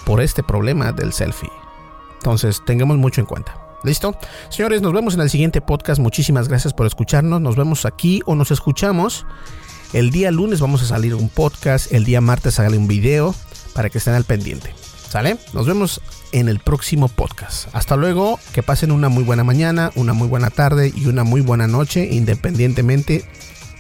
por 0.04 0.20
este 0.20 0.42
problema 0.42 0.92
del 0.92 1.12
selfie. 1.12 1.50
Entonces, 2.18 2.62
tengamos 2.64 2.96
mucho 2.96 3.20
en 3.20 3.26
cuenta. 3.26 3.54
¿Listo? 3.84 4.18
Señores, 4.48 4.82
nos 4.82 4.92
vemos 4.92 5.14
en 5.14 5.20
el 5.20 5.30
siguiente 5.30 5.60
podcast. 5.60 6.00
Muchísimas 6.00 6.48
gracias 6.48 6.74
por 6.74 6.86
escucharnos. 6.86 7.40
Nos 7.40 7.56
vemos 7.56 7.84
aquí 7.84 8.22
o 8.26 8.34
nos 8.34 8.50
escuchamos. 8.50 9.24
El 9.92 10.10
día 10.10 10.30
lunes 10.30 10.60
vamos 10.60 10.82
a 10.82 10.86
salir 10.86 11.14
un 11.14 11.28
podcast. 11.28 11.92
El 11.92 12.04
día 12.04 12.20
martes 12.20 12.54
sale 12.54 12.76
un 12.76 12.88
video 12.88 13.34
para 13.74 13.88
que 13.88 13.98
estén 13.98 14.14
al 14.14 14.24
pendiente. 14.24 14.77
¿Sale? 15.08 15.38
Nos 15.54 15.66
vemos 15.66 16.00
en 16.32 16.48
el 16.48 16.58
próximo 16.58 17.08
podcast. 17.08 17.68
Hasta 17.72 17.96
luego. 17.96 18.38
Que 18.52 18.62
pasen 18.62 18.92
una 18.92 19.08
muy 19.08 19.24
buena 19.24 19.42
mañana, 19.42 19.90
una 19.94 20.12
muy 20.12 20.28
buena 20.28 20.50
tarde 20.50 20.92
y 20.94 21.06
una 21.06 21.24
muy 21.24 21.40
buena 21.40 21.66
noche, 21.66 22.08
independientemente 22.10 23.24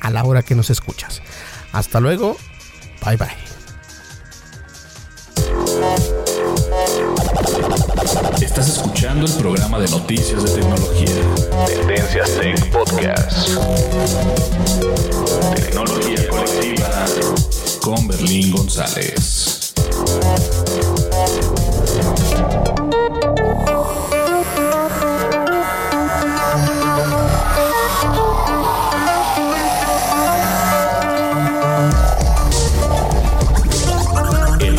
a 0.00 0.10
la 0.10 0.24
hora 0.24 0.42
que 0.42 0.54
nos 0.54 0.70
escuchas. 0.70 1.20
Hasta 1.72 2.00
luego. 2.00 2.36
Bye 3.04 3.16
bye. 3.16 3.28
Estás 8.40 8.68
escuchando 8.68 9.26
el 9.26 9.32
programa 9.34 9.78
de 9.78 9.88
noticias 9.90 10.42
de 10.42 10.60
tecnología. 10.60 11.14
Tendencias 11.66 12.30
Tech 12.40 12.70
Podcast. 12.72 13.50
Tecnología 15.54 16.28
colectiva 16.28 17.04
con 17.80 18.08
Berlín 18.08 18.50
González. 18.52 19.74
El 21.18 21.24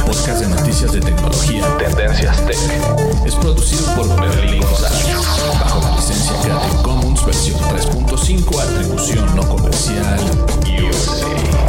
podcast 0.05 0.39
de 0.39 0.47
noticias 0.47 0.93
de 0.93 1.01
tecnología 1.01 1.77
Tendencias 1.77 2.45
Tech 2.45 2.57
es 3.25 3.35
producido 3.35 3.93
por 3.95 4.07
Berlín 4.21 4.61
González 4.61 5.17
bajo 5.59 5.81
la 5.81 5.95
licencia 5.97 6.39
Creative 6.41 6.81
Commons 6.83 7.25
versión 7.25 7.59
3.5 7.59 8.61
atribución 8.61 9.35
no 9.35 9.49
comercial 9.49 10.19
USA. 10.65 11.68